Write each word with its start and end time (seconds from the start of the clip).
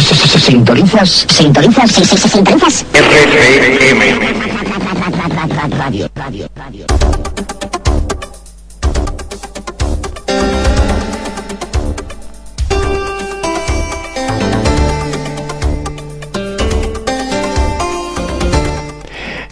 Sintonizas, 0.00 1.26
sintonizas, 1.28 1.90
sintonizas. 1.90 2.84
RCM. 2.92 4.00
Radio, 5.76 6.08
radio, 6.14 6.46
radio. 6.54 6.86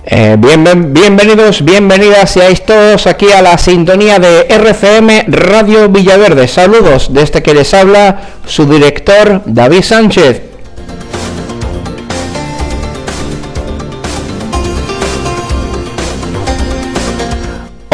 Eh, 0.09 0.37
bien- 0.39 0.93
bienvenidos, 0.95 1.65
bienvenidas 1.65 2.31
seáis 2.31 2.65
todos 2.65 3.09
aquí 3.09 3.33
a 3.33 3.43
la 3.43 3.59
sintonía 3.59 4.21
de 4.21 4.47
RCM 4.49 5.25
Radio 5.27 5.89
Villaverde. 5.89 6.47
Saludos 6.47 7.13
de 7.13 7.23
este 7.23 7.43
que 7.43 7.53
les 7.55 7.75
habla 7.75 8.21
su 8.47 8.67
director 8.67 9.43
David 9.47 9.83
Sánchez. 9.83 10.43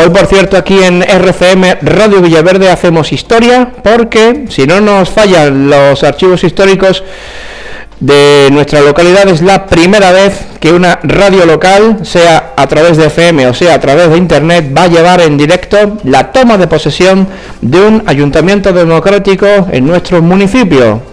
Hoy, 0.02 0.10
por 0.10 0.26
cierto, 0.26 0.56
aquí 0.56 0.82
en 0.82 1.00
RCM 1.00 1.76
Radio 1.82 2.20
Villaverde 2.20 2.68
hacemos 2.68 3.12
historia 3.12 3.70
porque, 3.84 4.46
si 4.48 4.66
no 4.66 4.80
nos 4.80 5.10
fallan 5.10 5.70
los 5.70 6.02
archivos 6.02 6.42
históricos 6.42 7.04
de 8.00 8.48
nuestra 8.50 8.80
localidad, 8.80 9.28
es 9.28 9.42
la 9.42 9.66
primera 9.66 10.10
vez 10.10 10.40
que 10.58 10.72
una 10.72 10.98
radio 11.04 11.46
local, 11.46 12.00
sea 12.02 12.52
a 12.56 12.66
través 12.66 12.96
de 12.96 13.06
FM 13.06 13.46
o 13.46 13.54
sea 13.54 13.74
a 13.74 13.80
través 13.80 14.10
de 14.10 14.16
Internet, 14.16 14.76
va 14.76 14.84
a 14.84 14.88
llevar 14.88 15.20
en 15.20 15.38
directo 15.38 15.98
la 16.02 16.32
toma 16.32 16.58
de 16.58 16.66
posesión 16.66 17.28
de 17.60 17.80
un 17.80 18.02
ayuntamiento 18.06 18.72
democrático 18.72 19.46
en 19.70 19.86
nuestro 19.86 20.20
municipio. 20.20 21.11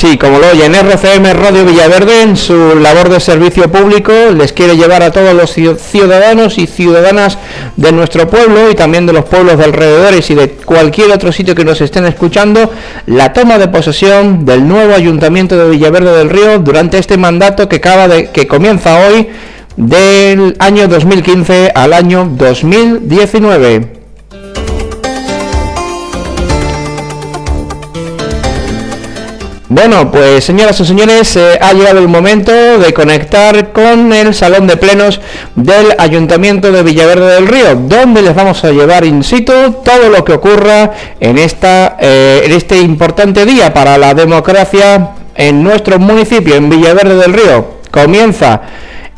Sí, 0.00 0.16
como 0.16 0.38
lo 0.38 0.48
oyen, 0.48 0.74
RCM 0.74 1.24
Radio 1.34 1.66
Villaverde 1.66 2.22
en 2.22 2.34
su 2.34 2.74
labor 2.78 3.10
de 3.10 3.20
servicio 3.20 3.70
público 3.70 4.12
les 4.34 4.54
quiere 4.54 4.74
llevar 4.78 5.02
a 5.02 5.10
todos 5.10 5.34
los 5.34 5.54
ci- 5.54 5.76
ciudadanos 5.76 6.56
y 6.56 6.66
ciudadanas 6.66 7.36
de 7.76 7.92
nuestro 7.92 8.26
pueblo 8.30 8.70
y 8.70 8.74
también 8.74 9.04
de 9.04 9.12
los 9.12 9.26
pueblos 9.26 9.58
de 9.58 9.64
alrededores 9.64 10.30
y 10.30 10.34
de 10.34 10.52
cualquier 10.52 11.10
otro 11.10 11.32
sitio 11.32 11.54
que 11.54 11.66
nos 11.66 11.82
estén 11.82 12.06
escuchando 12.06 12.70
la 13.04 13.34
toma 13.34 13.58
de 13.58 13.68
posesión 13.68 14.46
del 14.46 14.66
nuevo 14.66 14.94
ayuntamiento 14.94 15.58
de 15.58 15.68
Villaverde 15.68 16.16
del 16.16 16.30
Río 16.30 16.58
durante 16.60 16.96
este 16.96 17.18
mandato 17.18 17.68
que 17.68 17.76
acaba 17.76 18.08
de 18.08 18.30
que 18.30 18.46
comienza 18.46 19.06
hoy 19.06 19.28
del 19.76 20.56
año 20.60 20.88
2015 20.88 21.72
al 21.74 21.92
año 21.92 22.26
2019. 22.38 23.99
Bueno, 29.72 30.10
pues 30.10 30.42
señoras 30.42 30.80
y 30.80 30.84
señores, 30.84 31.36
eh, 31.36 31.56
ha 31.60 31.72
llegado 31.72 32.00
el 32.00 32.08
momento 32.08 32.50
de 32.50 32.92
conectar 32.92 33.70
con 33.70 34.12
el 34.12 34.34
salón 34.34 34.66
de 34.66 34.76
plenos 34.76 35.20
del 35.54 35.94
Ayuntamiento 35.96 36.72
de 36.72 36.82
Villaverde 36.82 37.36
del 37.36 37.46
Río, 37.46 37.76
donde 37.76 38.20
les 38.20 38.34
vamos 38.34 38.64
a 38.64 38.72
llevar 38.72 39.04
in 39.04 39.22
situ 39.22 39.52
todo 39.84 40.08
lo 40.10 40.24
que 40.24 40.32
ocurra 40.32 40.90
en, 41.20 41.38
esta, 41.38 41.96
eh, 42.00 42.42
en 42.46 42.52
este 42.52 42.80
importante 42.80 43.46
día 43.46 43.72
para 43.72 43.96
la 43.96 44.12
democracia 44.12 45.10
en 45.36 45.62
nuestro 45.62 46.00
municipio, 46.00 46.56
en 46.56 46.68
Villaverde 46.68 47.14
del 47.14 47.32
Río. 47.32 47.74
Comienza 47.92 48.62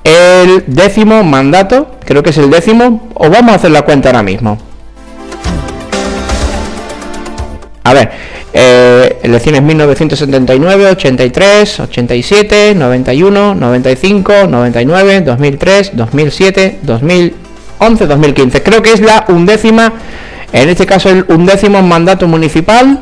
el 0.05 0.65
décimo 0.67 1.25
mandato, 1.25 1.93
creo 2.05 2.23
que 2.23 2.29
es 2.29 2.37
el 2.37 2.51
décimo, 2.51 3.09
o 3.15 3.31
vamos 3.31 3.53
a 3.53 3.55
hacer 3.55 3.71
la 3.71 3.87
cuenta 3.87 4.11
ahora 4.11 4.23
mismo. 4.23 4.59
A 7.85 7.95
ver, 7.95 8.11
eh, 8.55 9.19
elecciones 9.23 9.63
1979, 9.63 10.87
83, 10.91 11.81
87, 11.81 12.75
91, 12.75 13.55
95, 13.55 14.33
99, 14.47 15.21
2003, 15.23 15.97
2007, 15.97 16.79
2011, 16.83 18.07
2015. 18.07 18.63
Creo 18.63 18.83
que 18.83 18.93
es 18.93 19.01
la 19.01 19.25
undécima, 19.29 19.95
en 20.53 20.69
este 20.69 20.85
caso 20.85 21.09
el 21.09 21.25
undécimo 21.29 21.83
mandato 21.83 22.29
municipal, 22.29 23.01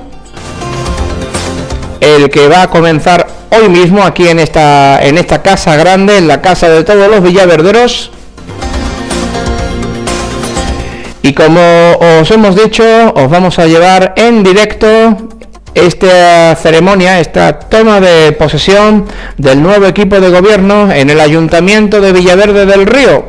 el 2.01 2.31
que 2.31 2.47
va 2.47 2.63
a 2.63 2.71
comenzar 2.71 3.27
hoy 3.51 3.69
mismo 3.69 4.05
aquí 4.05 4.29
en 4.29 4.39
esta, 4.39 5.03
en 5.03 5.19
esta 5.19 5.43
casa 5.43 5.75
grande, 5.75 6.17
en 6.17 6.29
la 6.29 6.41
casa 6.41 6.69
de 6.69 6.85
todos 6.85 7.11
los 7.11 7.23
villaverderos. 7.23 8.13
Y 11.23 11.35
como 11.35 11.61
os 12.21 12.31
hemos 12.31 12.57
dicho, 12.57 12.85
os 13.15 13.29
vamos 13.29 13.59
a 13.59 13.67
llevar 13.67 14.15
en 14.17 14.43
directo 14.43 15.29
esta 15.75 16.57
ceremonia, 16.57 17.21
esta 17.21 17.59
toma 17.59 18.01
de 18.01 18.33
posesión 18.33 19.07
del 19.37 19.63
nuevo 19.63 19.87
equipo 19.87 20.21
de 20.21 20.31
gobierno 20.31 20.91
en 20.91 21.11
el 21.11 21.21
Ayuntamiento 21.21 22.01
de 22.01 22.13
Villaverde 22.13 22.67
del 22.67 22.87
Río. 22.87 23.29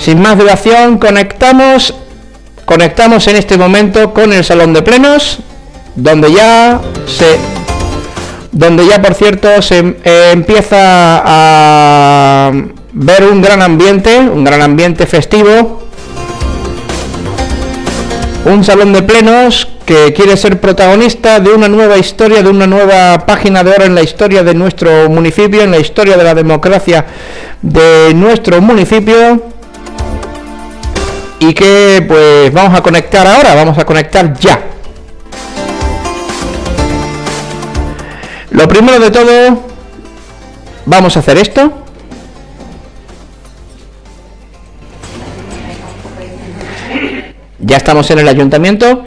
Sin 0.00 0.20
más 0.20 0.38
dilación, 0.38 0.98
conectamos, 0.98 1.94
conectamos 2.64 3.26
en 3.28 3.36
este 3.36 3.58
momento 3.58 4.14
con 4.14 4.32
el 4.32 4.44
Salón 4.44 4.72
de 4.72 4.82
Plenos, 4.82 5.40
donde 5.94 6.32
ya 6.32 6.80
se 7.06 7.36
donde 8.50 8.86
ya 8.86 9.02
por 9.02 9.14
cierto 9.14 9.60
se 9.60 9.96
empieza 10.32 11.22
a 11.24 12.52
ver 12.92 13.24
un 13.24 13.42
gran 13.42 13.62
ambiente, 13.62 14.18
un 14.18 14.42
gran 14.42 14.62
ambiente 14.62 15.06
festivo, 15.06 15.87
un 18.44 18.64
salón 18.64 18.92
de 18.92 19.02
plenos 19.02 19.68
que 19.84 20.12
quiere 20.12 20.36
ser 20.36 20.60
protagonista 20.60 21.40
de 21.40 21.50
una 21.50 21.68
nueva 21.68 21.98
historia, 21.98 22.42
de 22.42 22.48
una 22.48 22.66
nueva 22.66 23.26
página 23.26 23.64
de 23.64 23.70
oro 23.72 23.84
en 23.84 23.94
la 23.94 24.02
historia 24.02 24.42
de 24.42 24.54
nuestro 24.54 25.08
municipio, 25.08 25.62
en 25.62 25.70
la 25.70 25.78
historia 25.78 26.16
de 26.16 26.24
la 26.24 26.34
democracia 26.34 27.04
de 27.62 28.12
nuestro 28.14 28.60
municipio 28.60 29.42
y 31.40 31.54
que 31.54 32.04
pues 32.06 32.52
vamos 32.52 32.78
a 32.78 32.82
conectar 32.82 33.26
ahora, 33.26 33.54
vamos 33.54 33.78
a 33.78 33.84
conectar 33.84 34.38
ya. 34.38 34.60
Lo 38.50 38.66
primero 38.66 38.98
de 38.98 39.10
todo, 39.10 39.62
vamos 40.86 41.16
a 41.16 41.20
hacer 41.20 41.38
esto. 41.38 41.87
Ya 47.68 47.76
estamos 47.76 48.10
en 48.10 48.18
el 48.18 48.28
ayuntamiento. 48.28 49.04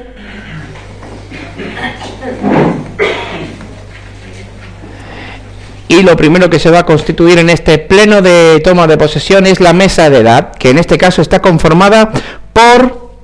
Y 5.88 6.04
lo 6.04 6.16
primero 6.16 6.48
que 6.48 6.60
se 6.60 6.70
va 6.70 6.80
a 6.80 6.86
constituir 6.86 7.40
en 7.40 7.50
este 7.50 7.80
pleno 7.80 8.22
de 8.22 8.62
toma 8.64 8.86
de 8.86 8.98
posesión 8.98 9.48
es 9.48 9.60
la 9.60 9.74
mesa 9.74 10.12
de 10.12 10.20
edad, 10.20 10.52
que 10.54 10.70
en 10.70 10.78
este 10.78 11.00
caso 11.00 11.24
está 11.24 11.40
conformada 11.40 12.12
por 12.54 13.18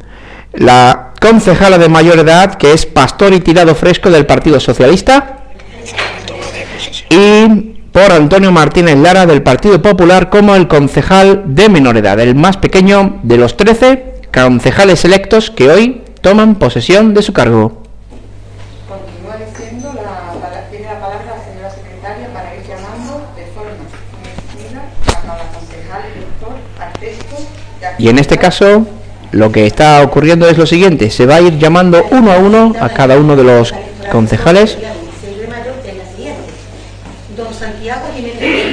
la 0.53 1.13
concejala 1.21 1.77
de 1.77 1.87
mayor 1.87 2.17
edad, 2.17 2.55
que 2.55 2.73
es 2.73 2.87
Pastor 2.87 3.31
y 3.33 3.39
Tirado 3.39 3.75
Fresco 3.75 4.09
del 4.09 4.25
Partido 4.25 4.59
Socialista, 4.59 5.37
y 7.11 7.75
por 7.91 8.11
Antonio 8.11 8.51
Martínez 8.51 8.97
Lara 8.97 9.27
del 9.27 9.43
Partido 9.43 9.81
Popular 9.83 10.31
como 10.31 10.55
el 10.55 10.67
concejal 10.67 11.43
de 11.45 11.69
menor 11.69 11.95
edad, 11.95 12.19
el 12.19 12.33
más 12.33 12.57
pequeño 12.57 13.19
de 13.21 13.37
los 13.37 13.55
13 13.55 14.16
concejales 14.43 15.03
electos 15.05 15.49
que 15.51 15.69
hoy 15.69 16.03
toman 16.21 16.55
posesión 16.55 17.13
de 17.13 17.21
su 17.21 17.33
cargo. 17.33 17.83
Continúa 18.87 19.35
diciendo 19.37 19.91
la, 19.95 20.39
pala- 20.39 20.67
tiene 20.69 20.85
la 20.85 20.99
palabra 20.99 21.25
la 21.37 21.43
señora 21.43 21.69
secretaria 21.71 22.27
para 22.33 22.55
ir 22.55 22.61
llamando 22.67 23.27
de 23.35 23.45
forma 23.47 23.71
extensiva 24.25 24.81
a 25.07 25.21
cada 25.21 25.43
concejal 25.51 26.01
elector 26.15 26.53
al 26.79 26.93
texto 26.99 27.35
de 27.81 28.03
Y 28.03 28.09
en 28.09 28.19
este 28.19 28.37
caso 28.37 28.85
lo 29.31 29.51
que 29.51 29.65
está 29.65 30.01
ocurriendo 30.03 30.47
es 30.47 30.57
lo 30.57 30.65
siguiente, 30.65 31.09
se 31.09 31.25
va 31.25 31.35
a 31.35 31.41
ir 31.41 31.57
llamando 31.57 32.05
uno 32.11 32.31
a 32.31 32.37
uno 32.37 32.73
a 32.79 32.89
cada 32.89 33.17
uno 33.17 33.35
de 33.35 33.43
los 33.43 33.73
concejales. 34.11 34.77
Don 37.35 37.53
Santiago 37.53 38.07
Jiménez. 38.15 38.66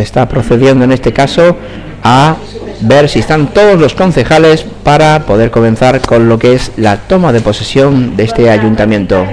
Se 0.00 0.04
está 0.04 0.26
procediendo 0.26 0.82
en 0.82 0.92
este 0.92 1.12
caso 1.12 1.56
a 2.02 2.36
ver 2.80 3.10
si 3.10 3.18
están 3.18 3.48
todos 3.52 3.78
los 3.78 3.94
concejales 3.94 4.64
para 4.82 5.26
poder 5.26 5.50
comenzar 5.50 6.00
con 6.00 6.26
lo 6.26 6.38
que 6.38 6.54
es 6.54 6.72
la 6.78 6.96
toma 6.96 7.34
de 7.34 7.42
posesión 7.42 8.16
de 8.16 8.24
este 8.24 8.48
ayuntamiento. 8.48 9.26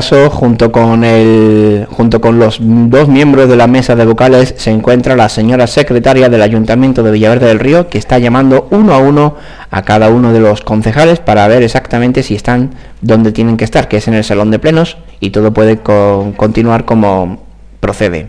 Caso, 0.00 0.30
junto 0.30 0.72
con, 0.72 1.04
el, 1.04 1.86
junto 1.90 2.22
con 2.22 2.38
los 2.38 2.58
dos 2.62 3.06
miembros 3.08 3.50
de 3.50 3.56
la 3.56 3.66
mesa 3.66 3.94
de 3.96 4.06
vocales, 4.06 4.54
se 4.56 4.70
encuentra 4.70 5.14
la 5.14 5.28
señora 5.28 5.66
secretaria 5.66 6.30
del 6.30 6.40
Ayuntamiento 6.40 7.02
de 7.02 7.10
Villaverde 7.10 7.46
del 7.48 7.58
Río, 7.58 7.90
que 7.90 7.98
está 7.98 8.18
llamando 8.18 8.66
uno 8.70 8.94
a 8.94 8.98
uno 8.98 9.34
a 9.70 9.82
cada 9.82 10.08
uno 10.08 10.32
de 10.32 10.40
los 10.40 10.62
concejales 10.62 11.18
para 11.18 11.46
ver 11.48 11.62
exactamente 11.62 12.22
si 12.22 12.34
están 12.34 12.70
donde 13.02 13.30
tienen 13.30 13.58
que 13.58 13.64
estar, 13.64 13.88
que 13.88 13.98
es 13.98 14.08
en 14.08 14.14
el 14.14 14.24
salón 14.24 14.50
de 14.50 14.58
plenos, 14.58 14.96
y 15.20 15.30
todo 15.30 15.52
puede 15.52 15.76
co- 15.76 16.32
continuar 16.38 16.86
como 16.86 17.42
procede. 17.80 18.28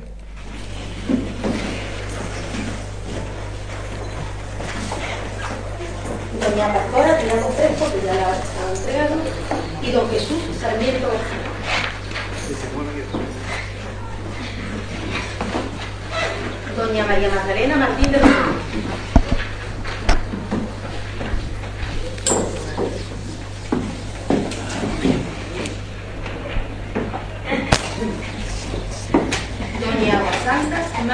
Y 31.11 31.13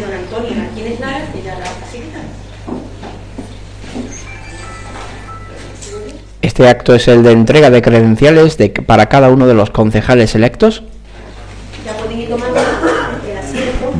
don 0.00 0.12
Antonio 0.12 0.50
Martínez 0.56 0.98
Lara, 0.98 1.24
que 1.32 1.40
ya 1.42 1.54
la. 1.54 1.66
Este 6.42 6.68
acto 6.68 6.96
es 6.96 7.06
el 7.06 7.22
de 7.22 7.30
entrega 7.30 7.70
de 7.70 7.80
credenciales 7.80 8.58
de, 8.58 8.70
para 8.70 9.06
cada 9.06 9.28
uno 9.28 9.46
de 9.46 9.54
los 9.54 9.70
concejales 9.70 10.34
electos 10.34 10.82
Ya 11.86 11.92
pueden 11.92 12.22
ir 12.22 12.28
tomando 12.28 12.58
el 12.58 13.38
asiento. 13.38 13.92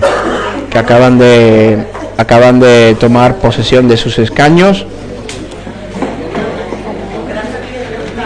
que 0.71 0.79
acaban 0.79 1.21
de, 1.21 1.87
acaban 2.17 2.59
de 2.59 2.97
tomar 2.99 3.37
posesión 3.37 3.87
de 3.87 3.97
sus 3.97 4.19
escaños 4.19 4.85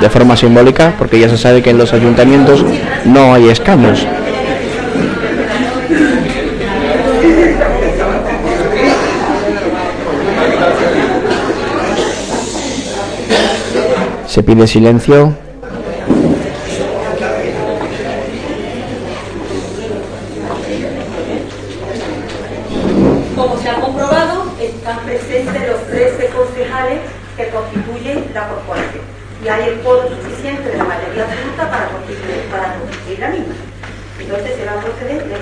de 0.01 0.09
forma 0.09 0.37
simbólica, 0.37 0.95
porque 0.99 1.21
ya 1.21 1.29
se 1.29 1.37
sabe 1.37 1.63
que 1.63 1.69
en 1.71 1.79
los 1.79 1.93
ayuntamientos 1.93 2.65
no 3.05 3.35
hay 3.35 3.49
escaños. 3.49 4.07
Se 14.27 14.43
pide 14.43 14.67
silencio. 14.67 15.35
Como 23.37 23.59
se 23.59 23.69
ha 23.69 23.81
comprobado, 23.81 24.45
están 24.61 24.99
presentes 25.01 25.69
los 25.69 25.87
13 25.89 26.29
concejales 26.29 27.01
que 27.37 27.49
constituyen 27.49 28.25
la 28.33 28.49
corporación. 28.49 29.22
Y 29.43 29.49
hay 29.49 29.69
el 29.71 29.81
foro 29.81 30.09
suficiente 30.09 30.71
de 30.71 30.77
la 30.79 30.85
mayoría 30.85 31.25
absoluta 31.25 31.71
para 31.71 31.89
constituir, 31.89 32.47
para 32.51 32.75
constituir 32.79 33.19
la 33.19 33.29
misma. 33.31 33.55
Entonces 34.21 34.57
se 34.57 34.65
va 34.65 34.73
a 34.73 34.81
proceder 34.81 35.25
de 35.29 35.37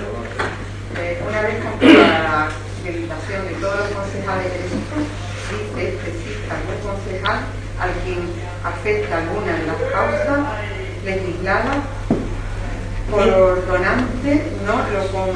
Eh, 0.99 1.23
una 1.27 1.41
vez 1.43 1.55
comprobada 1.63 2.19
la 2.25 2.49
habilitación 2.91 3.47
de 3.47 3.55
todos 3.63 3.79
los 3.79 3.89
concejales 3.95 4.47
electos, 4.53 5.03
dice 5.51 5.89
especifica 5.95 6.55
algún 6.59 6.79
concejal 6.83 7.39
al 7.79 7.91
quien 8.03 8.21
afecta 8.65 9.19
alguna 9.19 9.53
de 9.55 9.67
las 9.71 9.77
causas 9.93 10.41
legisladas 11.05 11.77
por 13.11 13.67
donante 13.67 14.43
no 14.67 14.75
lo, 14.93 15.07
con- 15.13 15.35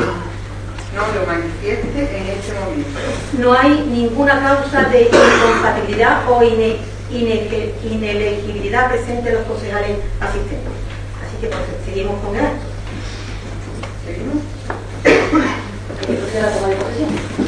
no 0.96 1.02
lo 1.14 1.26
manifieste 1.26 2.00
en 2.18 2.26
este 2.36 2.52
momento. 2.58 2.98
No 3.38 3.52
hay 3.52 3.80
ninguna 3.88 4.40
causa 4.42 4.88
de 4.90 5.02
incompatibilidad 5.02 6.28
o 6.28 6.42
ine- 6.42 6.76
ine- 6.76 6.93
inelegibilidad 7.14 8.90
presente 8.90 9.28
en 9.28 9.34
los 9.36 9.44
concejales 9.44 9.98
asistentes. 10.20 10.72
Así 11.22 11.36
que 11.40 11.46
pues, 11.46 11.62
seguimos 11.84 12.20
con 12.24 12.36
el 12.36 12.44
acto. 12.44 12.66
¿Seguimos? 14.04 14.42
La 16.34 16.50
toma 16.50 16.68
de 16.68 16.76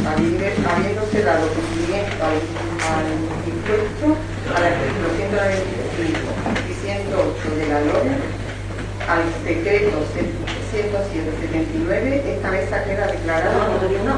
habiéndose 0.06 1.22
dado 1.22 1.48
cumplimiento 1.48 2.24
al, 2.24 2.38
al 2.86 3.06
impuesto 3.46 4.16
al 4.54 4.62
artículo 4.62 5.10
195 5.16 6.30
y 6.64 6.74
108 6.86 7.56
de 7.56 7.66
la 7.66 7.80
LOE, 7.80 8.14
al 9.08 9.22
decreto 9.44 9.98
179, 10.70 12.22
esta 12.26 12.50
mesa 12.50 12.84
queda 12.84 13.06
declarada 13.06 13.52
no, 13.52 13.76
todavía 13.76 13.98
no. 14.04 14.16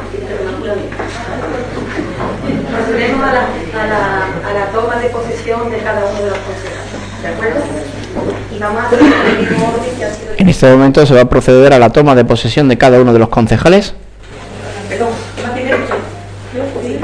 Procedemos 2.72 3.24
a 3.24 3.32
la, 3.32 3.40
a, 3.40 3.86
la, 3.86 4.48
a 4.48 4.52
la 4.54 4.66
toma 4.72 4.96
de 4.96 5.08
posesión 5.10 5.70
de 5.70 5.78
cada 5.78 6.04
uno 6.04 6.22
de 6.22 6.30
los 6.30 6.38
concejales. 6.38 7.22
¿De 7.22 7.28
acuerdo? 7.28 7.60
Y 8.54 8.58
vamos 8.58 8.82
a 8.82 8.86
hacer 8.86 8.98
el 9.00 9.38
mismo 9.38 9.68
orden 9.68 9.96
que 9.98 10.04
ha 10.04 10.14
sido. 10.14 10.32
En 10.36 10.48
este 10.48 10.70
momento 10.70 11.06
se 11.06 11.14
va 11.14 11.20
a 11.22 11.28
proceder 11.28 11.72
a 11.72 11.78
la 11.78 11.90
toma 11.90 12.14
de 12.14 12.24
posesión 12.24 12.68
de 12.68 12.78
cada 12.78 13.00
uno 13.00 13.12
de 13.12 13.18
los 13.18 13.28
concejales. 13.28 13.94
Perdón, 14.88 15.08
¿qué 15.36 15.42
más 15.42 15.52
sí. 16.82 16.98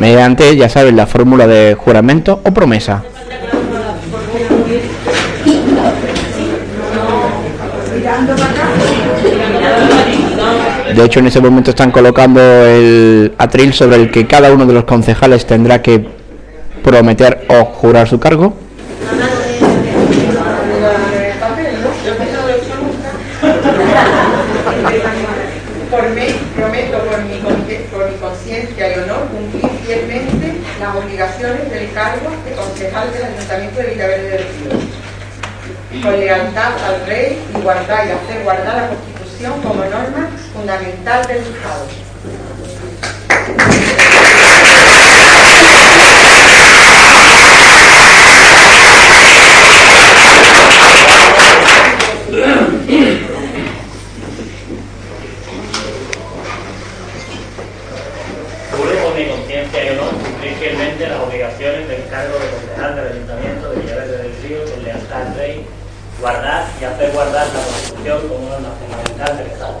mediante, 0.00 0.56
ya 0.56 0.68
saben, 0.68 0.96
la 0.96 1.06
fórmula 1.06 1.46
de 1.46 1.74
juramento 1.74 2.40
o 2.44 2.52
promesa. 2.52 3.02
De 10.94 11.04
hecho, 11.04 11.20
en 11.20 11.26
ese 11.26 11.40
momento 11.40 11.70
están 11.70 11.90
colocando 11.90 12.40
el 12.40 13.32
atril 13.38 13.72
sobre 13.72 13.96
el 13.96 14.10
que 14.10 14.26
cada 14.26 14.50
uno 14.50 14.66
de 14.66 14.72
los 14.72 14.84
concejales 14.84 15.46
tendrá 15.46 15.82
que 15.82 16.04
prometer 16.82 17.46
o 17.48 17.64
jurar 17.66 18.08
su 18.08 18.18
cargo. 18.18 18.54
Por 25.90 26.10
mí, 26.10 26.26
prometo 26.56 26.98
por 26.98 27.22
mi, 27.24 27.38
conciencia 28.20 28.96
y 28.96 28.98
honor 29.00 29.28
cumplir 29.28 29.70
fielmente 29.86 30.54
las 30.80 30.96
obligaciones 30.96 31.70
del 31.70 31.92
cargo 31.92 32.30
de 32.44 32.52
concejal 32.52 33.12
del 33.12 33.24
Ayuntamiento 33.24 33.80
de 33.80 33.86
Villaverde 33.86 34.28
del 34.30 34.38
Río. 34.38 36.02
Con 36.02 36.20
lealtad 36.20 36.72
al 36.84 37.06
rey 37.06 37.37
guardar 37.68 38.06
y 38.06 38.10
hacer 38.12 38.44
guardar 38.44 38.76
la 38.76 38.88
Constitución 38.88 39.60
como 39.60 39.84
norma 39.84 40.30
fundamental 40.54 41.26
del 41.26 41.36
Estado. 41.36 41.84
Juro 58.70 59.04
con 59.04 59.14
mi 59.14 59.26
conciencia 59.26 59.84
y 59.84 59.88
honor 59.90 60.14
cumplir 60.14 60.54
fielmente 60.54 61.06
las 61.06 61.20
obligaciones 61.20 61.86
del 61.86 62.08
cargo 62.08 62.38
de 62.38 62.48
concejal 62.48 62.96
de 62.96 63.80
Villaverde 63.82 64.16
del 64.22 64.42
Río 64.42 64.64
con 64.70 64.84
lealtad 64.84 65.20
al 65.20 65.34
rey, 65.34 65.66
guardar 66.20 66.66
y 66.80 66.84
hacer 66.84 67.12
guardar 67.12 67.46
la 67.46 67.62
Constitución 67.62 68.28
como 68.28 68.48
norma 68.48 68.70
fundamental 68.80 69.36
del 69.38 69.46
Estado. 69.46 69.78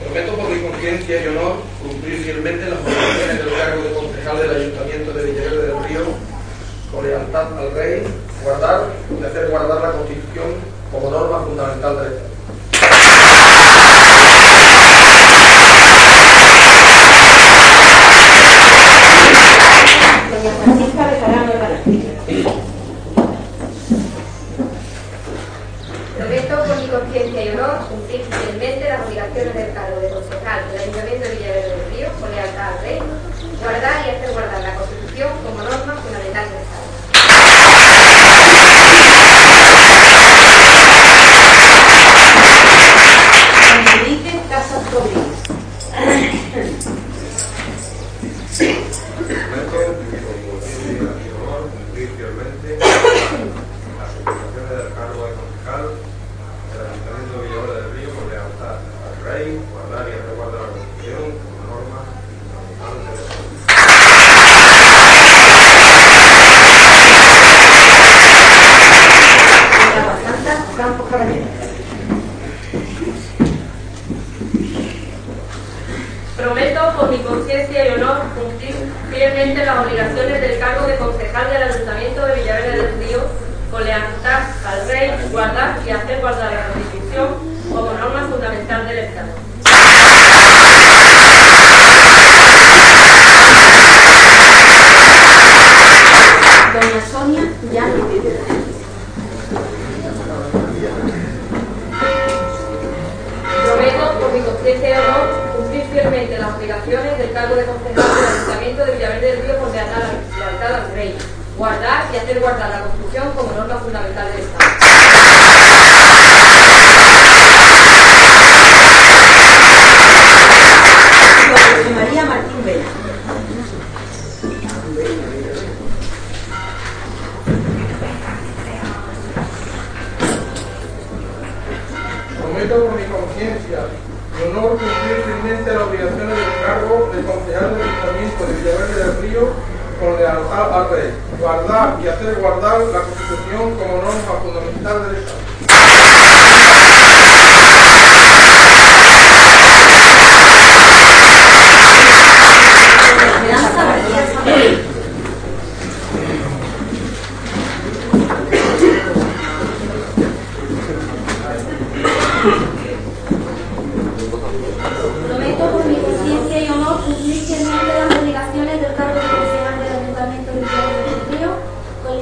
Prometo 0.00 0.36
por 0.36 0.48
mi 0.48 0.62
conciencia 0.62 1.22
y 1.22 1.26
honor 1.28 1.56
cumplir 1.82 2.22
fielmente 2.22 2.70
las 2.70 2.78
obligaciones 2.78 3.38
del 3.38 3.58
cargo 3.58 3.82
de 3.82 3.92
concejal 3.92 4.38
del 4.38 4.50
Ayuntamiento 4.56 5.12
de 5.12 5.24
Villaverde 5.24 5.66
del 5.66 5.84
Río 5.84 6.04
con 6.90 7.06
lealtad 7.06 7.58
al 7.58 7.72
Rey, 7.72 8.02
guardar 8.42 8.86
y 9.20 9.24
hacer 9.24 9.50
guardar 9.50 9.82
la 9.82 9.92
Constitución 9.92 10.75
como 10.90 11.10
norma 11.10 11.40
fundamental 11.40 11.96
del 11.96 12.25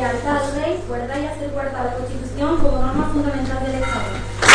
lealtad 0.04 0.36
al 0.36 0.54
rey, 0.54 0.84
guardar 0.86 1.18
y 1.18 1.26
hacer 1.26 1.50
guardar 1.50 1.86
la 1.86 1.94
Constitución 1.94 2.58
como 2.58 2.78
norma 2.78 3.08
fundamental 3.10 3.64
del 3.64 3.74
Estado. 3.76 4.53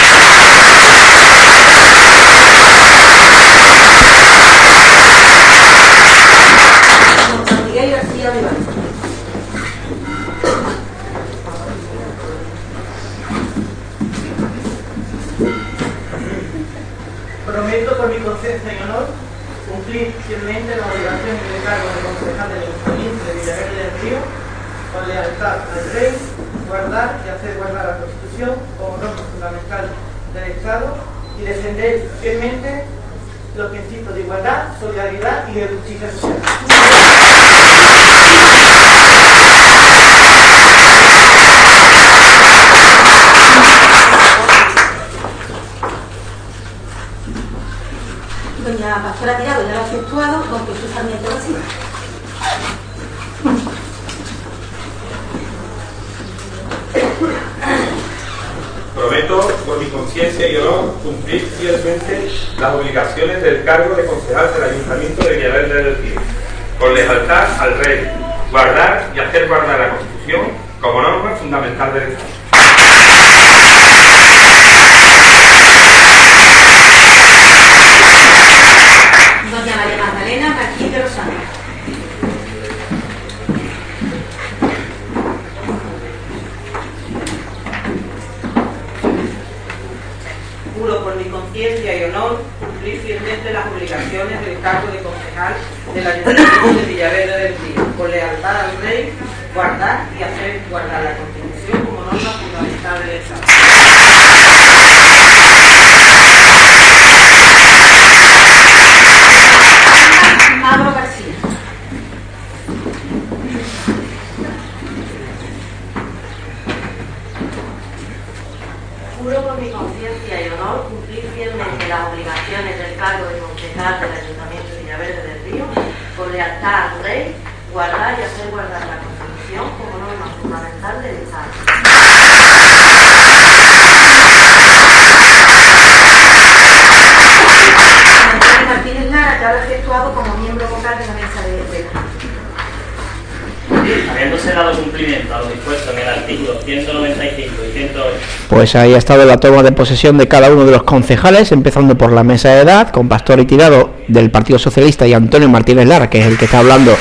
Pues 148.49 148.75
ahí 148.75 148.95
ha 148.95 148.97
estado 148.97 149.25
la 149.25 149.37
toma 149.37 149.61
de 149.61 149.71
posesión 149.71 150.17
de 150.17 150.27
cada 150.27 150.49
uno 150.51 150.65
de 150.65 150.71
los 150.71 150.81
concejales, 150.81 151.51
empezando 151.51 151.95
por 151.95 152.11
la 152.11 152.23
mesa 152.23 152.49
de 152.49 152.61
edad, 152.61 152.89
con 152.89 153.07
Pastor 153.07 153.39
y 153.39 153.45
Tirado 153.45 153.91
del 154.07 154.31
Partido 154.31 154.57
Socialista 154.57 155.05
y 155.05 155.13
Antonio 155.13 155.47
Martínez 155.47 155.87
Lara, 155.87 156.09
que 156.09 156.19
es 156.19 156.25
el 156.25 156.35
que 156.35 156.45
está 156.45 156.57
hablando 156.57 156.97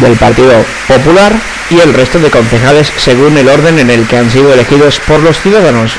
del 0.00 0.16
Partido 0.16 0.52
Popular, 0.88 1.32
y 1.68 1.80
el 1.80 1.92
resto 1.92 2.18
de 2.18 2.30
concejales 2.30 2.90
según 2.96 3.36
el 3.36 3.50
orden 3.50 3.78
en 3.78 3.90
el 3.90 4.08
que 4.08 4.16
han 4.16 4.30
sido 4.30 4.54
elegidos 4.54 4.98
por 5.00 5.20
los 5.20 5.38
ciudadanos. 5.38 5.92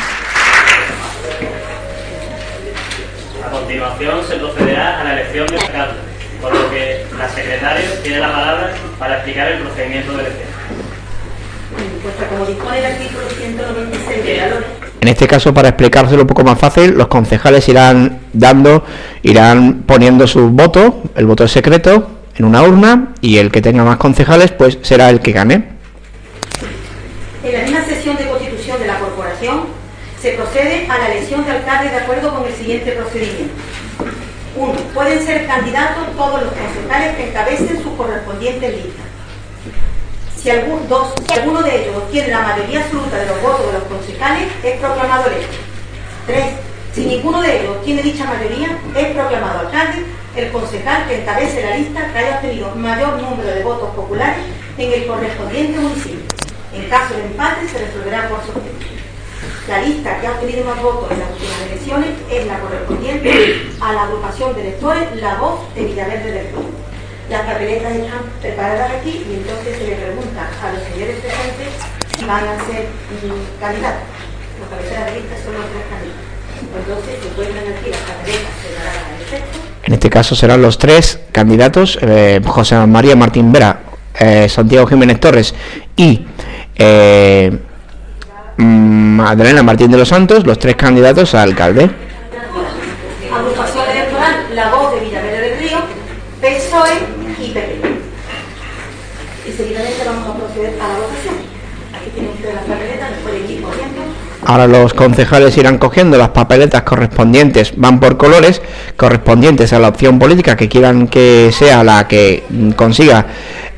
A 3.45 3.51
continuación 3.51 4.19
se 4.27 4.35
procederá 4.37 4.99
a 4.99 5.03
la 5.03 5.13
elección 5.13 5.47
alcalde, 5.47 5.99
por 6.41 6.55
lo 6.55 6.71
que 6.71 7.05
la 7.19 7.29
secretaria 7.29 8.01
tiene 8.01 8.19
la 8.19 8.31
palabra 8.31 8.73
para 8.97 9.17
explicar 9.17 9.51
el 9.51 9.59
procedimiento 9.59 10.13
de 10.13 10.21
elección. 10.21 10.50
Como 12.01 12.45
dispone 12.45 12.79
el 12.79 12.85
artículo 12.85 13.29
196 13.29 14.25
de 14.25 14.37
la 14.37 14.47
ley, 14.47 14.57
En 15.01 15.07
este 15.07 15.27
caso, 15.27 15.53
para 15.53 15.69
explicárselo 15.69 16.23
un 16.23 16.27
poco 16.27 16.43
más 16.43 16.57
fácil, 16.57 16.97
los 16.97 17.07
concejales 17.07 17.69
irán 17.69 18.21
dando, 18.33 18.83
irán 19.21 19.83
poniendo 19.85 20.25
su 20.25 20.49
voto, 20.49 21.03
el 21.15 21.27
voto 21.27 21.43
es 21.43 21.51
secreto, 21.51 22.09
en 22.35 22.45
una 22.45 22.63
urna, 22.63 23.13
y 23.21 23.37
el 23.37 23.51
que 23.51 23.61
tenga 23.61 23.83
más 23.83 23.97
concejales, 23.97 24.51
pues 24.51 24.79
será 24.81 25.11
el 25.11 25.19
que 25.19 25.31
gane. 25.31 25.63
En 27.43 27.53
la 27.53 27.63
misma 27.63 27.85
sesión 27.85 28.17
de 28.17 28.27
constitución 28.27 28.79
de 28.79 28.87
la 28.87 28.97
corporación 28.97 29.61
se 30.19 30.31
procede 30.31 30.87
a 30.89 30.97
la 30.97 31.07
elección 31.11 31.45
de 31.45 31.51
alcalde 31.51 31.91
de 31.91 31.97
acuerdo 31.97 32.33
con 32.33 32.47
el 32.47 32.53
siguiente 32.53 32.91
procedimiento. 32.93 33.53
1. 34.55 34.73
Pueden 34.93 35.23
ser 35.23 35.45
candidatos 35.45 36.15
todos 36.17 36.43
los 36.43 36.51
concejales 36.51 37.15
que 37.15 37.29
encabecen 37.29 37.81
sus 37.81 37.93
correspondientes 37.93 38.73
listas. 38.73 39.00
Si, 40.41 40.49
alguno 40.49 41.61
de 41.61 41.83
ellos 41.83 41.97
obtiene 41.97 42.29
la 42.29 42.39
mayoría 42.41 42.81
absoluta 42.81 43.15
de 43.15 43.27
los 43.27 43.41
votos 43.43 43.67
de 43.67 43.73
los 43.73 43.83
concejales, 43.83 44.47
es 44.63 44.79
proclamado 44.79 45.27
electo. 45.27 45.55
3. 46.25 46.45
Si 46.93 47.05
ninguno 47.05 47.43
de 47.43 47.59
ellos 47.61 47.77
obtiene 47.77 48.01
dicha 48.01 48.25
mayoría, 48.25 48.75
es 48.95 49.07
proclamado 49.13 49.59
alcalde 49.59 50.03
el 50.35 50.51
concejal 50.51 51.07
que 51.07 51.21
encabece 51.21 51.61
la 51.61 51.77
lista 51.77 52.11
que 52.11 52.17
haya 52.17 52.35
obtenido 52.37 52.73
mayor 52.73 53.21
número 53.21 53.49
de 53.49 53.63
votos 53.63 53.91
populares 53.95 54.43
en 54.79 54.91
el 54.91 55.05
correspondiente 55.05 55.79
municipio. 55.79 56.25
En 56.73 56.89
caso 56.89 57.13
de 57.13 57.21
empate, 57.21 57.67
se 57.67 57.77
resolverá 57.77 58.27
por 58.27 58.39
sorteo. 58.39 58.73
La 59.67 59.81
lista 59.83 60.19
que 60.19 60.25
ha 60.25 60.31
obtenido 60.31 60.65
más 60.65 60.81
votos 60.81 61.11
en 61.11 61.19
las 61.19 61.29
últimas 61.33 61.61
elecciones 61.67 62.09
es 62.31 62.47
la 62.47 62.59
correspondiente 62.59 63.69
a 63.79 63.93
la 63.93 64.03
agrupación 64.03 64.55
de 64.55 64.61
electores 64.61 65.21
La 65.21 65.35
Voz 65.35 65.73
de 65.75 65.83
Villaverde 65.85 66.31
del 66.31 66.47
Río. 66.47 66.90
Las 67.31 67.43
papeletas 67.43 67.93
están 67.93 68.23
preparadas 68.41 68.91
aquí 68.99 69.25
y 69.25 69.35
entonces 69.35 69.77
se 69.77 69.87
le 69.87 69.95
pregunta 69.95 70.49
a 70.61 70.73
los 70.73 70.83
señores 70.83 71.15
presentes 71.21 71.71
si 72.17 72.25
van 72.25 72.43
a 72.43 72.57
ser 72.65 72.87
mm, 73.23 73.59
candidatos. 73.61 74.03
Los 74.59 74.67
cabeceras 74.67 75.05
de 75.05 75.11
lista 75.21 75.35
son 75.45 75.53
los 75.53 75.65
tres 75.71 75.83
candidatos. 75.87 76.31
Entonces 76.75 77.19
se 77.23 77.29
encuentran 77.29 77.63
aquí 77.71 77.89
las 77.89 78.01
papeletas 78.01 78.51
preparadas 78.61 79.03
al 79.07 79.21
efecto. 79.21 79.59
En 79.83 79.93
este 79.93 80.09
caso 80.09 80.35
serán 80.35 80.61
los 80.61 80.77
tres 80.77 81.19
candidatos, 81.31 81.97
eh, 82.01 82.41
José 82.45 82.75
María 82.85 83.15
Martín 83.15 83.53
Vera, 83.53 83.79
eh, 84.19 84.49
Santiago 84.49 84.85
Jiménez 84.87 85.21
Torres 85.21 85.55
y 85.95 86.25
eh, 86.75 87.49
mm, 88.57 89.15
Madalena 89.15 89.63
Martín 89.63 89.89
de 89.89 89.97
los 89.97 90.09
Santos, 90.09 90.45
los 90.45 90.59
tres 90.59 90.75
candidatos 90.75 91.33
a 91.33 91.43
alcalde. 91.43 91.89
Agrupación 93.33 93.89
electoral 93.89 94.53
La 94.53 94.69
Voz 94.69 94.95
de 94.95 94.99
Villaverde 94.99 95.49
del 95.49 95.59
Río, 95.59 95.77
PSOE 96.41 97.21
y 97.39 97.51
PP. 97.51 97.81
Y 99.47 99.51
seguidamente 99.51 100.03
vamos 100.05 100.27
a 100.27 100.37
proceder 100.37 100.79
a 100.79 100.87
la 100.87 100.95
votación. 100.95 101.35
Aquí 101.95 102.09
tienen 102.13 102.31
ustedes 102.31 102.55
las 102.55 102.65
papeletas, 102.65 103.11
les 103.11 103.19
pueden 103.19 103.49
ir 103.49 103.61
corriendo. 103.61 104.01
Ahora 104.45 104.67
los 104.67 104.93
concejales 104.93 105.55
irán 105.57 105.77
cogiendo 105.77 106.17
las 106.17 106.29
papeletas 106.29 106.81
correspondientes, 106.81 107.73
van 107.75 107.99
por 107.99 108.17
colores, 108.17 108.61
correspondientes 108.97 109.71
a 109.71 109.79
la 109.79 109.89
opción 109.89 110.17
política 110.17 110.55
que 110.55 110.67
quieran 110.67 111.07
que 111.07 111.51
sea 111.53 111.83
la 111.83 112.07
que 112.07 112.43
consiga 112.75 113.27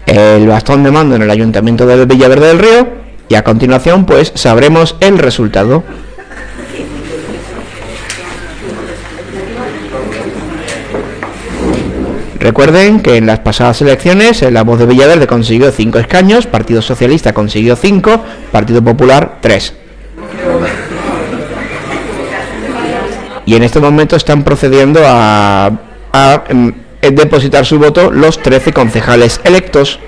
el 0.05 0.47
bastón 0.47 0.83
de 0.83 0.91
mando 0.91 1.15
en 1.15 1.21
el 1.21 1.29
Ayuntamiento 1.29 1.85
de 1.85 2.05
Villaverde 2.05 2.47
del 2.47 2.59
Río 2.59 2.87
y 3.27 3.35
a 3.35 3.43
continuación 3.43 4.05
pues 4.05 4.31
sabremos 4.35 4.95
el 5.01 5.17
resultado. 5.17 5.83
Recuerden 12.39 12.99
que 12.99 13.15
en 13.15 13.25
las 13.25 13.39
pasadas 13.39 13.81
elecciones 13.81 14.41
eh, 14.41 14.51
la 14.51 14.63
voz 14.63 14.77
de 14.77 14.85
Villaverde 14.85 15.27
consiguió 15.27 15.71
5 15.71 15.97
escaños, 15.99 16.45
Partido 16.45 16.81
Socialista 16.81 17.33
consiguió 17.33 17.77
5, 17.77 18.21
Partido 18.51 18.83
Popular 18.83 19.37
3. 19.39 19.82
Y 23.45 23.55
en 23.55 23.63
este 23.63 23.79
momento 23.79 24.15
están 24.15 24.43
procediendo 24.43 25.01
a, 25.05 25.71
a, 26.13 26.43
mm, 26.51 26.69
depositar 27.11 27.65
su 27.65 27.77
voto 27.77 28.11
los 28.11 28.41
13 28.41 28.71
concejales 28.71 29.41
electos. 29.43 29.99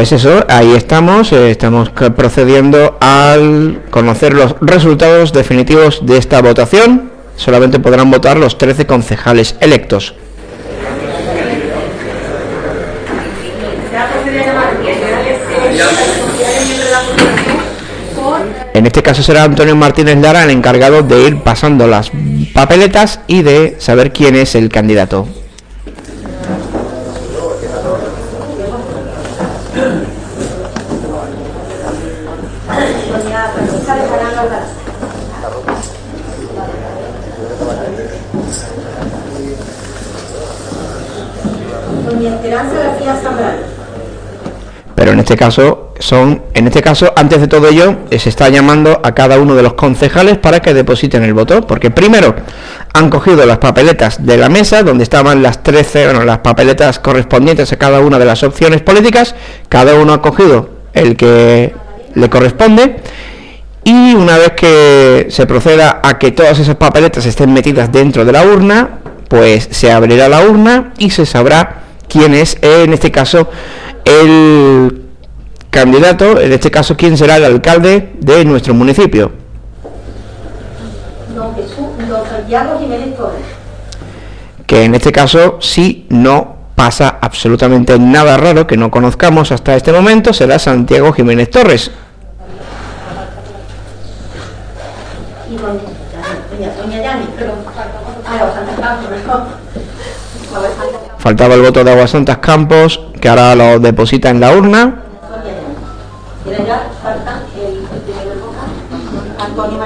Pues 0.00 0.12
eso, 0.12 0.46
ahí 0.48 0.72
estamos, 0.72 1.30
eh, 1.32 1.50
estamos 1.50 1.90
procediendo 1.90 2.96
al 3.00 3.82
conocer 3.90 4.32
los 4.32 4.54
resultados 4.60 5.32
definitivos 5.32 6.06
de 6.06 6.16
esta 6.16 6.40
votación. 6.40 7.09
Solamente 7.40 7.80
podrán 7.80 8.10
votar 8.10 8.36
los 8.36 8.58
13 8.58 8.86
concejales 8.86 9.56
electos. 9.60 10.14
En 18.74 18.86
este 18.86 19.02
caso 19.02 19.22
será 19.22 19.44
Antonio 19.44 19.74
Martínez 19.74 20.18
Lara 20.18 20.44
el 20.44 20.50
encargado 20.50 21.02
de 21.02 21.28
ir 21.28 21.42
pasando 21.42 21.86
las 21.86 22.12
papeletas 22.52 23.20
y 23.26 23.40
de 23.40 23.76
saber 23.78 24.12
quién 24.12 24.36
es 24.36 24.54
el 24.54 24.68
candidato. 24.68 25.26
doña 33.10 33.48
Francisca 33.54 33.94
de 33.94 34.08
Jarán 34.08 34.38
Alvarado. 34.38 34.80
Doña 42.06 42.34
Esperanza 42.34 42.74
García 42.74 43.14
Zambrano. 43.22 43.80
En 45.12 45.20
este 45.20 45.36
caso 45.36 45.94
son, 45.98 46.42
en 46.54 46.66
este 46.66 46.82
caso, 46.82 47.12
antes 47.16 47.40
de 47.40 47.48
todo 47.48 47.68
ello, 47.68 47.96
eh, 48.10 48.18
se 48.18 48.28
está 48.28 48.48
llamando 48.48 49.00
a 49.02 49.14
cada 49.14 49.38
uno 49.38 49.54
de 49.54 49.62
los 49.62 49.74
concejales 49.74 50.38
para 50.38 50.60
que 50.60 50.74
depositen 50.74 51.22
el 51.22 51.34
voto, 51.34 51.66
porque 51.66 51.90
primero 51.90 52.34
han 52.92 53.10
cogido 53.10 53.44
las 53.46 53.58
papeletas 53.58 54.24
de 54.24 54.36
la 54.36 54.48
mesa 54.48 54.82
donde 54.82 55.04
estaban 55.04 55.42
las 55.42 55.62
13, 55.62 56.06
bueno, 56.06 56.24
las 56.24 56.38
papeletas 56.38 56.98
correspondientes 56.98 57.72
a 57.72 57.76
cada 57.76 58.00
una 58.00 58.18
de 58.18 58.24
las 58.24 58.42
opciones 58.42 58.80
políticas, 58.82 59.34
cada 59.68 59.94
uno 59.94 60.12
ha 60.12 60.22
cogido 60.22 60.70
el 60.92 61.16
que 61.16 61.74
le 62.14 62.30
corresponde. 62.30 62.96
Y 63.82 64.14
una 64.14 64.36
vez 64.36 64.52
que 64.52 65.26
se 65.30 65.46
proceda 65.46 66.00
a 66.02 66.18
que 66.18 66.32
todas 66.32 66.58
esas 66.58 66.76
papeletas 66.76 67.24
estén 67.24 67.52
metidas 67.52 67.90
dentro 67.90 68.24
de 68.24 68.32
la 68.32 68.44
urna, 68.44 68.98
pues 69.28 69.68
se 69.70 69.90
abrirá 69.90 70.28
la 70.28 70.42
urna 70.42 70.92
y 70.98 71.10
se 71.10 71.24
sabrá 71.24 71.82
quién 72.08 72.34
es, 72.34 72.58
en 72.60 72.92
este 72.92 73.10
caso, 73.10 73.48
el 74.04 74.99
candidato, 75.70 76.40
en 76.40 76.52
este 76.52 76.70
caso, 76.70 76.96
quién 76.96 77.16
será 77.16 77.36
el 77.36 77.44
alcalde 77.44 78.12
de 78.18 78.44
nuestro 78.44 78.74
municipio. 78.74 79.32
Don 81.34 81.54
Jesús, 81.54 82.08
don 82.08 82.28
Santiago 82.28 82.78
Jiménez 82.78 83.16
Torres. 83.16 83.44
Que 84.66 84.84
en 84.84 84.94
este 84.94 85.12
caso, 85.12 85.58
si 85.60 86.06
no 86.10 86.56
pasa 86.74 87.18
absolutamente 87.20 87.98
nada 87.98 88.36
raro 88.36 88.66
que 88.66 88.76
no 88.76 88.90
conozcamos 88.90 89.52
hasta 89.52 89.76
este 89.76 89.92
momento, 89.92 90.32
será 90.32 90.58
Santiago 90.58 91.12
Jiménez 91.12 91.50
Torres. 91.50 91.90
Y 95.50 95.56
doña, 95.56 96.72
doña. 96.76 97.20
Ah. 98.26 99.46
Faltaba 101.18 101.54
el 101.54 101.62
voto 101.62 101.84
de 101.84 101.92
Aguasantas 101.92 102.38
Campos, 102.38 103.00
que 103.20 103.28
ahora 103.28 103.54
lo 103.54 103.78
deposita 103.78 104.30
en 104.30 104.40
la 104.40 104.52
urna. 104.52 105.09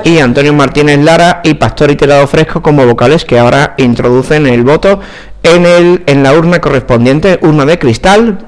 Y 0.05 0.19
Antonio 0.19 0.53
Martínez 0.53 0.99
Lara 0.99 1.41
y 1.45 1.55
Pastor 1.55 1.91
y 1.91 1.97
Tirado 1.97 2.27
Fresco 2.27 2.63
como 2.63 2.87
vocales 2.87 3.25
que 3.25 3.39
ahora 3.39 3.75
introducen 3.79 4.47
el 4.47 4.63
voto 4.63 5.01
en, 5.43 5.67
el, 5.67 6.03
en 6.07 6.23
la 6.23 6.33
urna 6.33 6.61
correspondiente, 6.61 7.39
urna 7.43 7.65
de 7.65 7.79
cristal. 7.79 8.39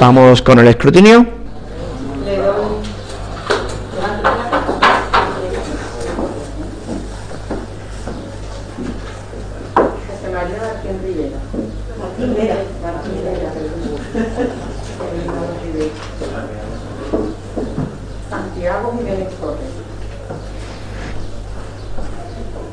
Vamos 0.00 0.42
con 0.42 0.58
el 0.58 0.68
escrutinio. 0.68 1.26
Le 2.24 2.36
doy 2.36 2.82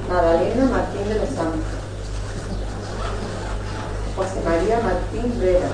Magdalena 0.09 0.65
Martín 0.65 1.07
de 1.07 1.15
los 1.15 1.29
Santos. 1.29 1.59
José 4.15 4.41
María 4.43 4.79
Martín 4.79 5.39
Vera. 5.39 5.69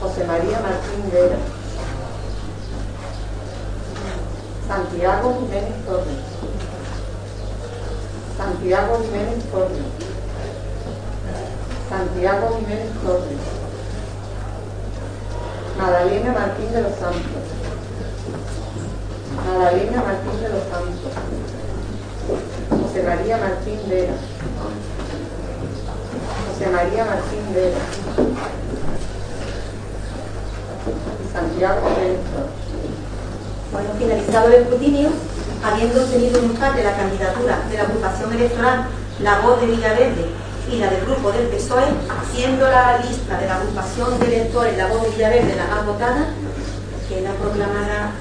José 0.00 0.24
María 0.24 0.60
Martín 0.60 1.10
Vera. 1.12 1.36
Santiago 4.68 5.38
Jiménez 5.40 5.84
Torres. 5.84 6.22
Santiago 8.38 9.00
Jiménez 9.02 9.44
Torres. 9.50 9.78
Santiago 11.88 12.58
Jiménez 12.58 12.92
Torres. 13.04 13.62
Madalena 15.76 16.32
Martín 16.32 16.72
de 16.72 16.82
los 16.82 16.92
Santos. 16.92 17.42
Madalena 19.44 20.02
Martín 20.02 20.40
de 20.40 20.48
los 20.48 20.62
Santos. 20.70 21.12
José 22.70 23.02
María 23.02 23.36
Martín 23.36 23.78
Vera. 23.88 24.14
José 26.62 26.70
María 26.70 27.04
Martín 27.04 27.54
Vera. 27.54 27.78
Santiago 31.32 31.80
Torres. 31.80 32.18
Bueno, 33.72 33.88
finalizado 33.98 34.46
el 34.46 34.54
escrutinio, 34.62 35.08
habiendo 35.64 36.04
tenido 36.04 36.38
en 36.38 36.44
empate 36.44 36.84
la 36.84 36.96
candidatura 36.96 37.62
de 37.68 37.76
la 37.76 37.82
agrupación 37.82 38.32
electoral 38.34 38.86
La 39.20 39.40
Voz 39.40 39.60
de 39.60 39.66
Villaverde 39.66 40.26
y 40.70 40.78
la 40.78 40.90
del 40.90 41.04
grupo 41.04 41.32
del 41.32 41.48
PSOE, 41.48 41.84
siendo 42.32 42.68
la 42.68 42.98
lista 42.98 43.38
de 43.38 43.46
la 43.46 43.56
agrupación 43.56 44.20
de 44.20 44.26
electores 44.26 44.76
La 44.76 44.86
Voz 44.86 45.02
de 45.02 45.10
Villaverde 45.10 45.56
la 45.56 45.74
más 45.74 45.84
votada, 45.84 46.26
queda 47.08 47.32
proclamada 47.40 48.12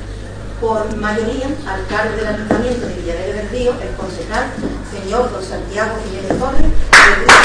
por 0.59 0.95
mayoría 0.97 1.45
alcalde 1.67 2.17
del 2.17 2.27
Ayuntamiento 2.27 2.87
de 2.87 2.93
Villaverde 2.95 3.33
del 3.33 3.49
Río, 3.49 3.73
el 3.81 3.95
concejal 3.95 4.45
señor 4.89 5.31
don 5.31 5.43
Santiago 5.43 5.95
Jiménez 6.05 6.39
Torres, 6.39 7.40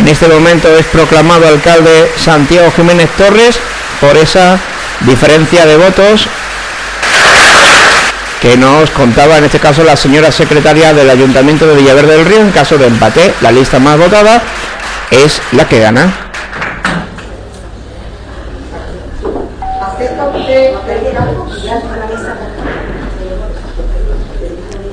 En 0.00 0.08
este 0.08 0.26
momento 0.28 0.66
es 0.76 0.86
proclamado 0.86 1.46
alcalde 1.46 2.10
Santiago 2.16 2.72
Jiménez 2.74 3.10
Torres 3.18 3.60
por 4.00 4.16
esa 4.16 4.58
diferencia 5.00 5.66
de 5.66 5.76
votos 5.76 6.26
que 8.40 8.56
nos 8.56 8.88
contaba 8.90 9.36
en 9.36 9.44
este 9.44 9.58
caso 9.58 9.84
la 9.84 9.96
señora 9.96 10.32
secretaria 10.32 10.94
del 10.94 11.10
Ayuntamiento 11.10 11.66
de 11.66 11.76
Villaverde 11.76 12.16
del 12.16 12.24
Río. 12.24 12.40
En 12.40 12.50
caso 12.50 12.78
de 12.78 12.86
empate, 12.86 13.34
la 13.42 13.52
lista 13.52 13.78
más 13.78 13.98
votada 13.98 14.42
es 15.10 15.42
la 15.52 15.68
que 15.68 15.80
gana. 15.80 16.14
¿Acepta 19.82 20.24
usted 20.34 20.70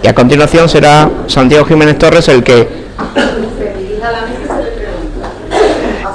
Y 0.04 0.08
a 0.08 0.13
continuación 0.13 0.67
será 0.67 1.10
Santiago 1.28 1.65
Jiménez 1.65 1.98
Torres 1.98 2.28
el 2.28 2.43
que 2.43 2.86
se 3.58 3.74
dirige 3.74 4.04
a 4.04 4.12
la 4.12 4.22
mesa 4.22 4.41
y 4.41 4.48
se 4.48 4.63
le 4.63 4.72
pregunta? 4.72 5.30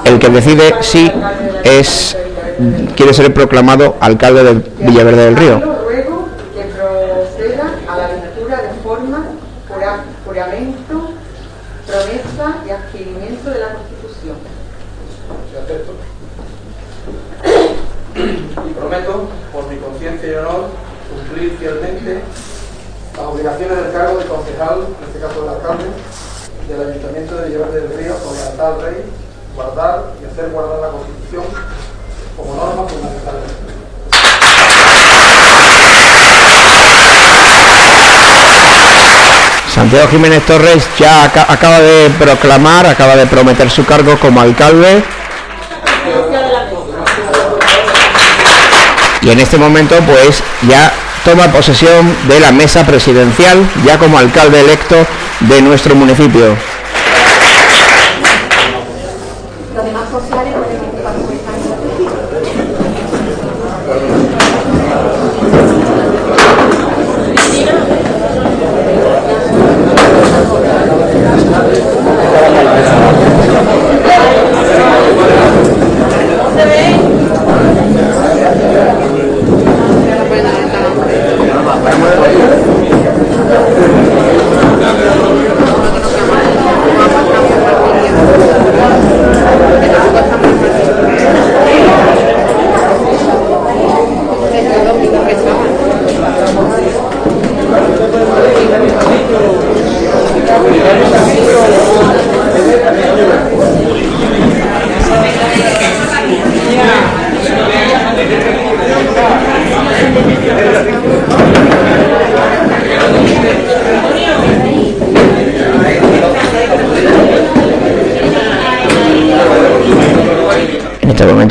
El 0.05 0.19
que 0.19 0.29
decide 0.29 0.75
si 0.83 1.11
es 1.65 2.17
quiere 2.97 3.15
ser 3.15 3.33
proclamado 3.33 3.97
alcalde 4.01 4.45
de 4.45 4.55
Villaverde 4.87 5.25
del 5.25 5.37
Río. 5.37 5.59
Ruego 5.85 6.29
que 6.55 6.63
proceda 6.65 7.75
a 7.89 7.97
la 7.97 8.09
lectura 8.09 8.57
de 8.63 8.69
forma, 8.83 9.25
jura- 9.69 10.05
juramento, 10.25 11.11
promesa 11.87 12.57
y 12.67 12.71
adquirimiento 12.71 13.51
de 13.51 13.59
la 13.61 13.75
Constitución. 13.75 14.37
Acepto. 15.63 15.93
Y 18.15 18.73
prometo, 18.75 19.29
por 19.53 19.69
mi 19.69 19.77
conciencia 19.77 20.29
y 20.31 20.35
honor, 20.35 20.67
cumplir 21.11 21.57
fielmente 21.59 22.21
las 23.17 23.27
obligaciones 23.27 23.77
del 23.77 23.93
cargo 23.93 24.19
de 24.19 24.25
concejal, 24.27 24.79
en 24.99 25.07
este 25.09 25.21
caso 25.21 25.41
del 25.41 25.51
alcalde, 25.51 25.85
del 26.69 26.89
Ayuntamiento 26.91 27.37
de 27.37 27.49
Villaverde 27.49 27.81
del 27.89 27.99
Río, 27.99 28.15
con 28.19 28.35
lealtad 28.35 28.75
al 28.75 28.83
rey, 28.83 28.97
guardar 29.55 30.05
y 30.23 30.25
hacer 30.31 30.51
guardar 30.51 30.81
la 30.81 30.89
Constitución 30.89 31.45
como 32.37 32.55
norma 32.57 32.89
fundamental. 32.89 33.35
Santiago 39.75 40.09
Jiménez 40.09 40.45
Torres 40.45 40.85
ya 40.99 41.25
aca- 41.25 41.47
acaba 41.49 41.81
de 41.81 42.11
proclamar, 42.19 42.87
acaba 42.87 43.17
de 43.17 43.27
prometer 43.27 43.71
su 43.71 43.85
cargo 43.87 44.19
como 44.19 44.41
alcalde 44.41 45.03
y 49.23 49.31
en 49.31 49.41
este 49.41 49.57
momento 49.57 49.95
pues 50.01 50.43
ya 50.69 50.93
toma 51.25 51.47
posesión 51.49 52.15
de 52.29 52.41
la 52.41 52.53
mesa 52.53 52.85
presidencial 52.85 53.65
ya 53.85 53.99
como 53.99 54.19
alcalde 54.19 54.61
electo 54.61 54.97
de 55.41 55.63
nuestro 55.63 55.95
municipio. 55.95 56.55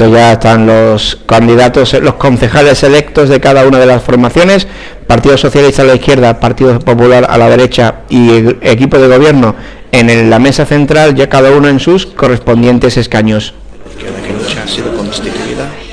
Momento 0.01 0.17
ya 0.17 0.31
están 0.33 0.65
los 0.65 1.19
candidatos, 1.27 1.93
los 2.01 2.15
concejales 2.15 2.81
electos 2.81 3.29
de 3.29 3.39
cada 3.39 3.67
una 3.67 3.77
de 3.77 3.85
las 3.85 4.01
formaciones, 4.01 4.67
Partido 5.05 5.37
Socialista 5.37 5.83
a 5.83 5.85
la 5.85 5.93
izquierda, 5.93 6.39
Partido 6.39 6.79
Popular 6.79 7.27
a 7.29 7.37
la 7.37 7.47
derecha 7.47 7.97
y 8.09 8.31
equipo 8.61 8.97
de 8.97 9.07
gobierno 9.15 9.53
en 9.91 10.27
la 10.27 10.39
mesa 10.39 10.65
central, 10.65 11.13
ya 11.13 11.29
cada 11.29 11.51
uno 11.51 11.67
en 11.67 11.79
sus 11.79 12.07
correspondientes 12.07 12.97
escaños. 12.97 13.53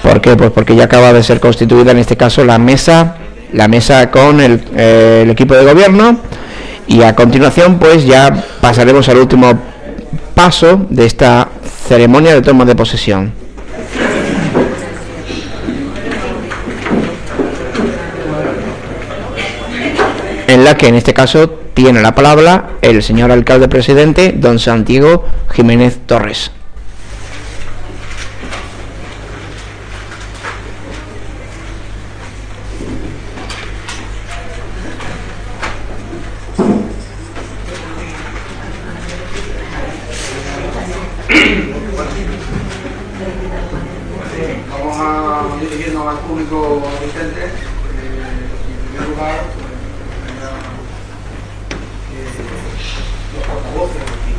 ¿Por 0.03 0.21
qué? 0.23 0.37
Pues 0.37 0.53
porque 0.53 0.75
ya 0.75 0.85
acaba 0.85 1.12
de 1.12 1.23
ser 1.23 1.38
constituida 1.38 1.90
en 1.90 1.99
este 1.99 2.16
caso 2.16 2.47
la 2.47 2.59
mesa, 2.59 3.16
la 3.53 3.68
mesa 3.68 4.11
con 4.11 4.40
el, 4.40 4.62
eh, 4.75 5.21
el 5.25 5.31
equipo 5.31 5.55
de 5.55 5.71
gobierno 5.71 6.18
y 6.87 7.03
a 7.03 7.14
continuación 7.14 7.79
pues 7.79 8.07
ya 8.07 8.42
pasaremos 8.62 9.07
al 9.11 9.18
último 9.18 9.53
paso 10.35 10.87
de 10.88 11.05
esta 11.05 11.49
ceremonia 11.87 12.33
de 12.33 12.40
toma 12.40 12.64
de 12.64 12.75
posesión. 12.75 13.47
En 20.48 20.64
la 20.64 20.78
que 20.78 20.88
en 20.88 20.94
este 20.94 21.12
caso 21.12 21.50
tiene 21.74 22.00
la 22.00 22.14
palabra 22.14 22.70
el 22.80 23.02
señor 23.02 23.30
alcalde 23.30 23.68
presidente, 23.68 24.32
don 24.34 24.58
Santiago 24.58 25.26
Jiménez 25.52 25.98
Torres. 26.06 26.50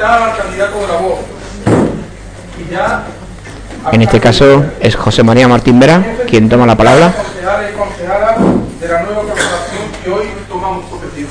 al 0.00 0.36
candidato 0.36 0.80
de 0.80 0.86
la 0.86 0.96
voz. 0.96 1.18
Y 2.58 2.72
ya 2.72 3.04
En 3.90 4.02
este 4.02 4.20
caso 4.20 4.64
es 4.80 4.94
José 4.94 5.22
María 5.22 5.48
Martín 5.48 5.80
Vera 5.80 6.02
quien 6.28 6.48
toma 6.48 6.66
la 6.66 6.76
palabra. 6.76 7.12
concejales 7.12 7.72
y 7.72 7.76
concejalas 7.76 8.36
de 8.80 8.88
la 8.88 9.02
nueva 9.02 9.22
corporación 9.22 9.82
que 10.04 10.10
hoy 10.10 10.26
tomamos 10.48 10.84
posesión. 10.86 11.28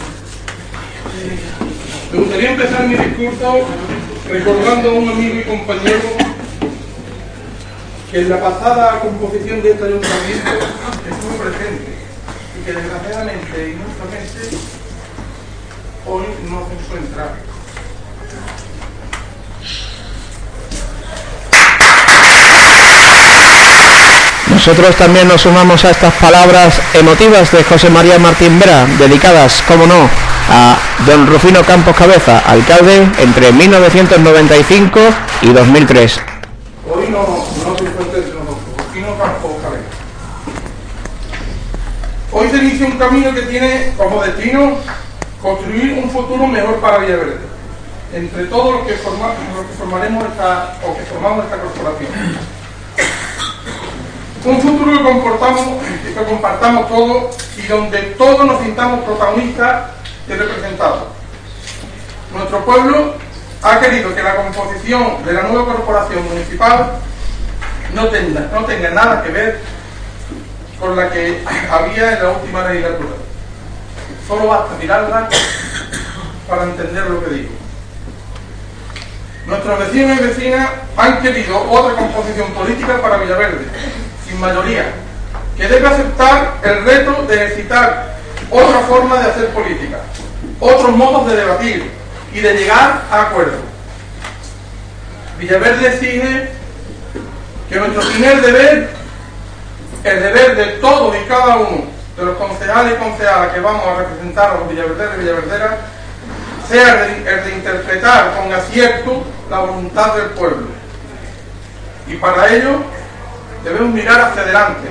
Me 2.12 2.19
gustaría 2.19 2.51
empezar 2.51 2.88
mi 2.88 2.95
discurso 2.95 3.60
recordando 4.30 4.89
a 4.89 4.93
un 4.93 5.10
amigo 5.10 5.39
y 5.39 5.43
compañero 5.43 6.10
que 8.12 8.19
en 8.19 8.30
la 8.30 8.39
pasada 8.41 8.99
composición 8.99 9.62
de 9.62 9.71
este 9.71 9.86
ayuntamiento 9.86 10.51
estuvo 11.10 11.38
presente 11.43 11.97
y 12.60 12.65
que 12.65 12.73
desgraciadamente 12.73 13.69
y 13.69 13.71
injustamente 13.73 14.58
hoy 16.06 16.25
no 16.49 16.67
se 16.67 16.73
encuentra. 16.73 17.36
Nosotros 24.67 24.97
también 24.97 25.30
nos 25.30 25.39
sumamos 25.43 25.86
a 25.86 25.91
estas 25.91 26.13
palabras 26.15 26.82
emotivas 26.93 27.49
de 27.53 27.63
José 27.63 27.89
María 27.89 28.19
Martín 28.19 28.60
Vera, 28.60 28.86
dedicadas, 28.99 29.63
como 29.65 29.88
no, 29.88 30.10
a 30.49 30.77
don 31.06 31.25
Rufino 31.25 31.63
Campos 31.63 31.95
Cabeza, 31.95 32.39
alcalde 32.39 33.08
entre 33.17 33.53
1995 33.53 34.99
y 35.43 35.53
2003. 35.53 36.19
Hoy 36.93 37.08
no, 37.10 37.45
se 37.77 37.86
encuentra 37.86 38.17
entre 38.17 38.34
nosotros, 38.34 38.58
Rufino 38.77 39.17
Campos 39.17 39.51
Cabeza. 39.63 39.88
Hoy 42.34 42.49
se 42.49 42.58
inicia 42.58 42.88
un 42.88 42.97
camino 42.97 43.34
que 43.34 43.43
tiene 43.43 43.93
como 43.95 44.21
destino 44.21 44.80
construir 45.41 45.93
un 46.03 46.12
futuro 46.12 46.45
mejor 46.45 46.75
para 46.82 46.97
Villaverde, 46.97 47.38
entre 48.13 48.43
todos 48.47 48.65
los 48.65 48.82
los 48.82 48.88
que 48.88 49.73
formaremos 49.80 50.25
esta, 50.25 50.75
o 50.84 50.93
que 50.93 51.03
formamos 51.03 51.45
esta 51.45 51.58
corporación. 51.58 52.57
Un 54.47 54.62
futuro 54.62 54.97
que, 54.97 55.03
comportamos, 55.03 55.65
que 56.05 56.23
compartamos 56.23 56.88
todos 56.88 57.36
y 57.57 57.67
donde 57.67 57.97
todos 58.17 58.45
nos 58.45 58.63
sintamos 58.63 59.03
protagonistas 59.03 59.88
y 60.25 60.31
representados. 60.31 61.03
Nuestro 62.33 62.63
pueblo 62.63 63.15
ha 63.62 63.79
querido 63.81 64.15
que 64.15 64.23
la 64.23 64.38
composición 64.38 65.25
de 65.25 65.33
la 65.33 65.43
nueva 65.43 65.65
corporación 65.65 66.23
municipal 66.29 66.91
no 67.93 68.07
tenga, 68.07 68.47
no 68.53 68.63
tenga 68.63 68.89
nada 68.91 69.21
que 69.21 69.31
ver 69.31 69.60
con 70.79 70.95
la 70.95 71.10
que 71.10 71.43
había 71.69 72.13
en 72.13 72.23
la 72.23 72.29
última 72.29 72.69
legislatura. 72.69 73.15
Solo 74.29 74.47
basta 74.47 74.75
mirarla 74.79 75.27
para 76.47 76.63
entender 76.63 77.05
lo 77.05 77.25
que 77.25 77.36
digo. 77.36 77.49
Nuestros 79.45 79.79
vecinos 79.79 80.17
y 80.17 80.23
vecinas 80.23 80.69
han 80.95 81.21
querido 81.21 81.69
otra 81.69 81.95
composición 81.95 82.49
política 82.51 83.01
para 83.01 83.17
Villaverde, 83.17 83.65
sin 84.27 84.39
mayoría, 84.39 84.85
que 85.55 85.67
debe 85.67 85.87
aceptar 85.87 86.57
el 86.63 86.83
reto 86.83 87.23
de 87.23 87.35
necesitar 87.35 88.17
otra 88.51 88.79
forma 88.81 89.19
de 89.19 89.29
hacer 89.29 89.47
política, 89.49 89.97
otros 90.59 90.95
modos 90.95 91.27
de 91.27 91.35
debatir 91.35 91.91
y 92.33 92.39
de 92.39 92.53
llegar 92.53 93.03
a 93.11 93.21
acuerdos. 93.21 93.61
Villaverde 95.37 95.87
exige 95.87 96.49
que 97.69 97.75
nuestro 97.75 98.01
primer 98.09 98.41
deber, 98.41 98.89
el 100.03 100.23
deber 100.23 100.55
de 100.55 100.65
todos 100.79 101.15
y 101.15 101.27
cada 101.27 101.57
uno 101.57 101.85
de 102.15 102.25
los 102.25 102.37
concejales 102.37 102.93
y 102.93 103.03
concejalas 103.03 103.53
que 103.53 103.59
vamos 103.59 103.85
a 103.85 103.95
representar 103.99 104.51
a 104.51 104.59
los 104.59 104.69
villaverderos 104.69 105.15
y 105.15 105.19
villaverderas, 105.19 105.75
sea 106.67 107.05
el 107.05 107.43
de 107.45 107.55
interpretar 107.55 108.35
con 108.35 108.51
acierto 108.51 109.23
la 109.49 109.59
voluntad 109.59 110.15
del 110.15 110.27
pueblo. 110.31 110.67
Y 112.07 112.15
para 112.15 112.53
ello 112.53 112.81
debemos 113.67 113.93
mirar 113.93 114.21
hacia 114.21 114.43
adelante, 114.43 114.88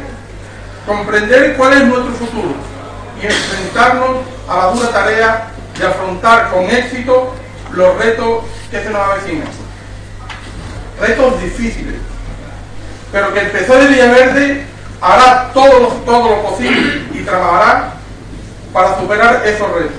comprender 0.87 1.57
cuál 1.57 1.73
es 1.73 1.85
nuestro 1.85 2.15
futuro 2.15 2.55
y 3.21 3.27
enfrentarnos 3.27 4.17
a 4.49 4.57
la 4.57 4.67
dura 4.67 4.89
tarea 4.91 5.49
de 5.79 5.87
afrontar 5.87 6.51
con 6.51 6.65
éxito 6.65 7.35
los 7.73 7.97
retos 7.99 8.45
que 8.71 8.83
se 8.83 8.91
nos 8.91 9.01
avecinan. 9.03 9.49
Retos 11.01 11.43
difíciles, 11.43 11.97
pero 13.12 13.33
que 13.33 13.41
el 13.41 13.51
PSOE 13.51 13.81
de 13.81 13.87
Villaverde 13.89 14.67
hará 15.01 15.51
todo 15.53 15.89
todo 16.05 16.31
lo 16.31 16.43
posible 16.43 17.05
y 17.12 17.23
trabajará 17.23 17.95
para 18.73 18.99
superar 18.99 19.43
esos 19.47 19.71
retos. 19.73 19.97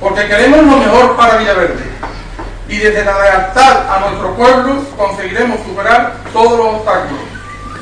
Porque 0.00 0.26
queremos 0.28 0.64
lo 0.64 0.76
mejor 0.78 1.16
para 1.16 1.36
Villaverde 1.36 1.88
y 2.68 2.76
desde 2.76 3.04
la 3.04 3.18
lealtad 3.18 3.90
a 3.90 4.00
nuestro 4.00 4.34
pueblo 4.34 4.84
conseguiremos 4.96 5.60
superar 5.66 6.14
todos 6.32 6.58
los 6.58 6.74
obstáculos, 6.76 7.22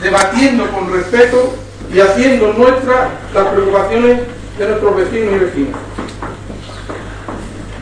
debatiendo 0.03 0.71
con 0.71 0.93
respeto 0.93 1.55
y 1.93 2.01
haciendo 2.01 2.53
nuestras 2.53 3.09
las 3.35 3.47
preocupaciones 3.49 4.21
de 4.59 4.67
nuestros 4.67 4.97
vecinos 4.97 5.35
y 5.35 5.39
vecinas. 5.39 5.81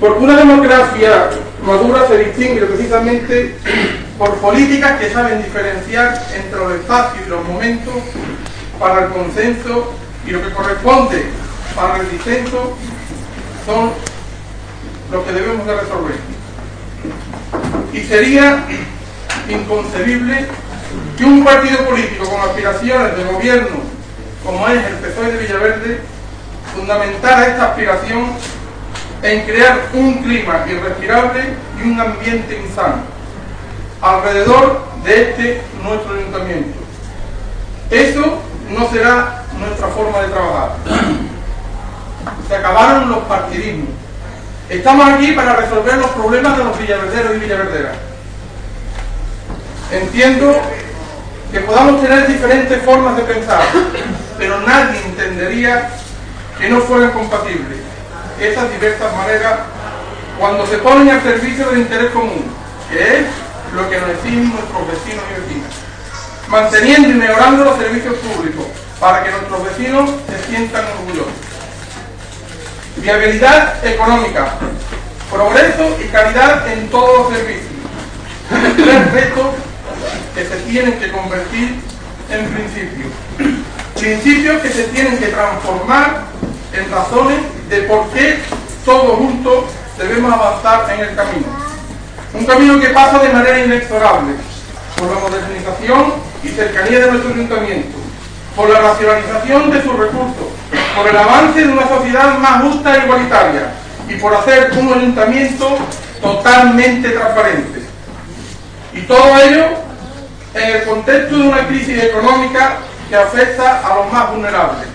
Porque 0.00 0.24
una 0.24 0.36
democracia 0.36 1.30
madura 1.64 2.06
se 2.08 2.18
distingue 2.18 2.62
precisamente 2.62 3.56
por 4.18 4.34
políticas 4.36 5.00
que 5.00 5.10
saben 5.10 5.42
diferenciar 5.42 6.20
entre 6.34 6.58
los 6.58 6.72
espacios 6.72 7.26
y 7.26 7.30
los 7.30 7.44
momentos 7.46 7.94
para 8.78 9.06
el 9.06 9.12
consenso 9.12 9.94
y 10.26 10.30
lo 10.30 10.42
que 10.42 10.52
corresponde 10.52 11.24
para 11.74 11.98
el 11.98 12.10
disenso 12.10 12.76
son 13.66 13.90
lo 15.10 15.24
que 15.24 15.32
debemos 15.32 15.66
de 15.66 15.80
resolver. 15.80 16.16
Y 17.92 18.00
sería 18.02 18.64
inconcebible 19.48 20.46
que 21.16 21.24
un 21.24 21.44
partido 21.44 21.78
político 21.84 22.28
con 22.28 22.40
aspiraciones 22.40 23.16
de 23.16 23.24
gobierno 23.24 23.94
como 24.44 24.68
es 24.68 24.84
el 24.84 24.94
PSOE 24.96 25.32
de 25.32 25.38
Villaverde 25.38 26.00
fundamentara 26.74 27.46
esta 27.46 27.70
aspiración 27.70 28.26
en 29.22 29.46
crear 29.46 29.88
un 29.94 30.22
clima 30.22 30.66
irrespirable 30.68 31.44
y 31.78 31.88
un 31.88 31.98
ambiente 31.98 32.60
insano 32.60 33.14
alrededor 34.02 34.84
de 35.02 35.22
este 35.22 35.62
nuestro 35.82 36.14
ayuntamiento. 36.14 36.78
Eso 37.90 38.38
no 38.70 38.90
será 38.90 39.44
nuestra 39.58 39.88
forma 39.88 40.20
de 40.20 40.28
trabajar. 40.28 40.72
Se 42.48 42.56
acabaron 42.56 43.08
los 43.08 43.18
partidismos. 43.24 43.88
Estamos 44.68 45.08
aquí 45.08 45.32
para 45.32 45.56
resolver 45.56 45.96
los 45.96 46.10
problemas 46.10 46.58
de 46.58 46.64
los 46.64 46.78
villaverderos 46.78 47.36
y 47.36 47.38
villaverderas. 47.38 47.96
Entiendo 49.90 50.60
que 51.54 51.60
podamos 51.60 52.02
tener 52.02 52.26
diferentes 52.26 52.82
formas 52.82 53.16
de 53.16 53.22
pensar, 53.22 53.62
pero 54.36 54.58
nadie 54.62 55.00
entendería 55.06 55.88
que 56.58 56.68
no 56.68 56.80
fueran 56.80 57.12
compatibles 57.12 57.78
esas 58.40 58.68
diversas 58.72 59.14
maneras 59.16 59.60
cuando 60.36 60.66
se 60.66 60.78
ponen 60.78 61.10
al 61.10 61.22
servicio 61.22 61.70
del 61.70 61.82
interés 61.82 62.10
común, 62.10 62.44
que 62.90 63.20
es 63.20 63.26
lo 63.72 63.88
que 63.88 64.00
nos 64.00 64.10
exigen 64.10 64.50
nuestros 64.50 64.88
vecinos 64.88 65.24
y 65.30 65.40
vecinas, 65.42 65.70
manteniendo 66.48 67.08
y 67.10 67.14
mejorando 67.14 67.64
los 67.66 67.78
servicios 67.78 68.14
públicos 68.16 68.66
para 68.98 69.22
que 69.22 69.30
nuestros 69.30 69.64
vecinos 69.64 70.10
se 70.28 70.50
sientan 70.50 70.84
orgullosos. 70.98 71.34
Viabilidad 72.96 73.86
económica, 73.86 74.54
progreso 75.30 75.96
y 76.04 76.08
calidad 76.08 76.66
en 76.72 76.88
todos 76.88 77.30
los 77.30 77.38
servicios. 77.38 77.70
Tres 78.76 79.14
que 80.34 80.44
se 80.44 80.56
tienen 80.68 80.98
que 80.98 81.10
convertir 81.10 81.80
en 82.30 82.46
principios. 82.46 83.12
Principios 83.98 84.62
que 84.62 84.70
se 84.70 84.84
tienen 84.84 85.18
que 85.18 85.26
transformar 85.26 86.24
en 86.72 86.90
razones 86.90 87.38
de 87.68 87.82
por 87.82 88.08
qué 88.10 88.38
todos 88.84 89.16
juntos 89.18 89.64
debemos 89.98 90.32
avanzar 90.32 90.92
en 90.92 91.00
el 91.00 91.14
camino. 91.14 91.46
Un 92.32 92.44
camino 92.44 92.80
que 92.80 92.88
pasa 92.88 93.20
de 93.20 93.28
manera 93.28 93.64
inexorable 93.64 94.34
por 94.96 95.10
la 95.10 95.20
modernización 95.20 96.14
y 96.42 96.48
cercanía 96.48 97.00
de 97.00 97.10
nuestro 97.12 97.32
ayuntamiento, 97.32 97.98
por 98.56 98.68
la 98.70 98.80
racionalización 98.80 99.70
de 99.70 99.82
sus 99.82 99.98
recursos, 99.98 100.46
por 100.96 101.08
el 101.08 101.16
avance 101.16 101.64
de 101.64 101.72
una 101.72 101.88
sociedad 101.88 102.38
más 102.38 102.62
justa 102.62 102.96
e 102.96 103.04
igualitaria 103.04 103.72
y 104.08 104.14
por 104.16 104.34
hacer 104.34 104.72
un 104.76 104.92
ayuntamiento 104.92 105.78
totalmente 106.20 107.10
transparente. 107.10 107.82
Y 108.92 109.00
todo 109.02 109.38
ello 109.38 109.83
en 110.54 110.76
el 110.76 110.84
contexto 110.84 111.36
de 111.36 111.48
una 111.48 111.66
crisis 111.66 112.02
económica 112.02 112.76
que 113.08 113.16
afecta 113.16 113.86
a 113.86 113.96
los 113.96 114.12
más 114.12 114.30
vulnerables 114.30 114.86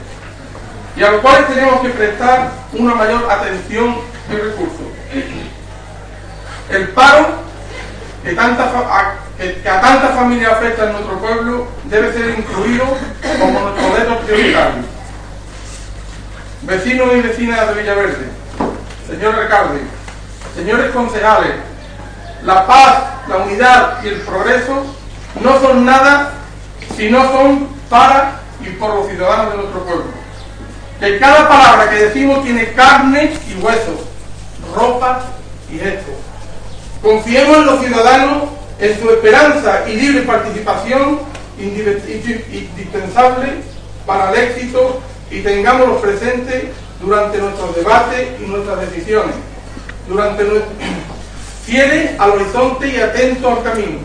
y 0.95 1.03
a 1.03 1.11
los 1.11 1.21
cuales 1.21 1.47
tenemos 1.47 1.81
que 1.81 1.89
prestar 1.89 2.51
una 2.73 2.95
mayor 2.95 3.29
atención 3.29 3.97
y 4.29 4.35
recursos. 4.35 4.87
El 6.69 6.89
paro 6.89 7.27
que, 8.23 8.31
a, 8.31 9.81
tantas 9.81 10.15
familias 10.15 10.51
afecta 10.51 10.85
en 10.85 10.91
nuestro 10.93 11.19
pueblo 11.19 11.67
debe 11.85 12.13
ser 12.13 12.37
incluido 12.37 12.85
como 13.39 13.59
nuestro 13.59 13.95
reto 13.95 14.19
prioritario. 14.19 14.83
Vecinos 16.61 17.07
y 17.15 17.21
vecinas 17.21 17.67
de 17.67 17.81
Villaverde, 17.81 18.27
señor 19.07 19.35
Recalde, 19.35 19.81
señores 20.55 20.91
concejales, 20.91 21.53
la 22.43 22.67
paz, 22.67 23.03
la 23.27 23.37
unidad 23.37 24.03
y 24.03 24.09
el 24.09 24.21
progreso 24.21 24.98
no 25.41 25.61
son 25.61 25.85
nada 25.85 26.33
si 26.95 27.09
no 27.09 27.31
son 27.31 27.67
para 27.89 28.41
y 28.61 28.69
por 28.71 28.95
los 28.95 29.07
ciudadanos 29.07 29.51
de 29.51 29.57
nuestro 29.57 29.83
pueblo. 29.83 30.05
Que 30.99 31.17
cada 31.17 31.47
palabra 31.47 31.89
que 31.89 32.05
decimos 32.05 32.43
tiene 32.43 32.73
carne 32.73 33.31
y 33.47 33.61
hueso, 33.61 34.05
ropa 34.75 35.21
y 35.71 35.77
gesto. 35.77 36.11
Confiemos 37.01 37.57
en 37.57 37.65
los 37.65 37.79
ciudadanos, 37.79 38.43
en 38.79 38.99
su 38.99 39.09
esperanza 39.09 39.87
y 39.87 39.93
libre 39.93 40.23
participación 40.23 41.19
indispensable 41.57 43.61
para 44.05 44.31
el 44.31 44.39
éxito 44.39 44.99
y 45.31 45.41
tengámoslos 45.41 46.01
presentes 46.01 46.65
durante 47.01 47.37
nuestros 47.37 47.75
debates 47.75 48.27
y 48.41 48.45
nuestras 48.45 48.81
decisiones, 48.81 49.35
durante 50.07 50.43
nuestro... 50.43 50.71
fieles 51.65 52.19
al 52.19 52.31
horizonte 52.31 52.87
y 52.87 52.99
atentos 52.99 53.57
al 53.57 53.63
camino, 53.63 53.99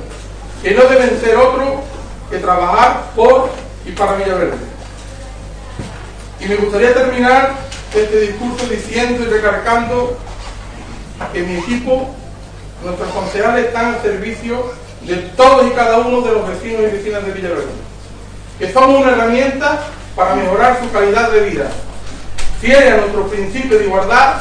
que 0.65 0.71
no 0.71 0.85
deben 0.85 1.21
ser 1.21 1.37
otro 1.37 1.83
que 2.31 2.39
trabajar 2.39 3.11
por 3.15 3.51
y 3.85 3.93
para 3.93 4.15
Villaverde. 4.15 4.57
Y 6.41 6.47
me 6.47 6.57
gustaría 6.57 6.95
terminar 6.95 7.53
este 7.95 8.21
discurso 8.21 8.67
diciendo 8.67 9.25
y 9.25 9.27
recargando 9.27 10.17
que 11.35 11.43
mi 11.43 11.59
equipo, 11.59 12.09
nuestros 12.83 13.11
concejales 13.11 13.67
están 13.67 13.95
al 13.95 14.03
servicio 14.03 14.73
de 15.03 15.17
todos 15.37 15.67
y 15.67 15.71
cada 15.73 15.99
uno 15.99 16.23
de 16.23 16.33
los 16.33 16.49
vecinos 16.49 16.81
y 16.81 16.97
vecinas 16.97 17.27
de 17.27 17.33
Villaverde, 17.33 17.67
que 18.59 18.73
somos 18.73 19.03
una 19.03 19.13
herramienta 19.13 19.81
para 20.17 20.35
mejorar 20.35 20.81
su 20.83 20.91
calidad 20.91 21.31
de 21.31 21.41
vida, 21.41 21.67
fiel 22.63 22.91
a 22.91 22.97
nuestro 22.97 23.27
principio 23.27 23.79
de 23.79 23.85
igualdad, 23.85 24.37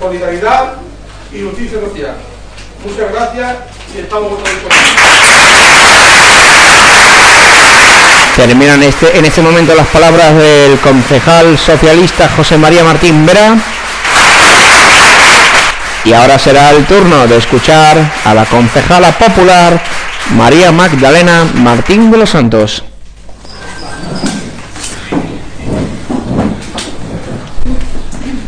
solidaridad 0.00 0.72
y 1.32 1.42
justicia 1.42 1.78
social. 1.80 2.16
Muchas 2.84 3.12
gracias 3.12 3.79
Terminan 8.36 8.82
este, 8.82 9.18
en 9.18 9.24
este 9.24 9.42
momento 9.42 9.74
las 9.74 9.88
palabras 9.88 10.36
del 10.36 10.78
concejal 10.78 11.58
socialista 11.58 12.28
José 12.36 12.56
María 12.56 12.84
Martín 12.84 13.26
Vera. 13.26 13.56
Y 16.04 16.12
ahora 16.12 16.38
será 16.38 16.70
el 16.70 16.86
turno 16.86 17.26
de 17.26 17.36
escuchar 17.36 17.98
a 18.24 18.32
la 18.32 18.46
concejala 18.46 19.10
popular 19.12 19.82
María 20.36 20.70
Magdalena 20.72 21.44
Martín 21.54 22.10
de 22.10 22.18
los 22.18 22.30
Santos. 22.30 22.84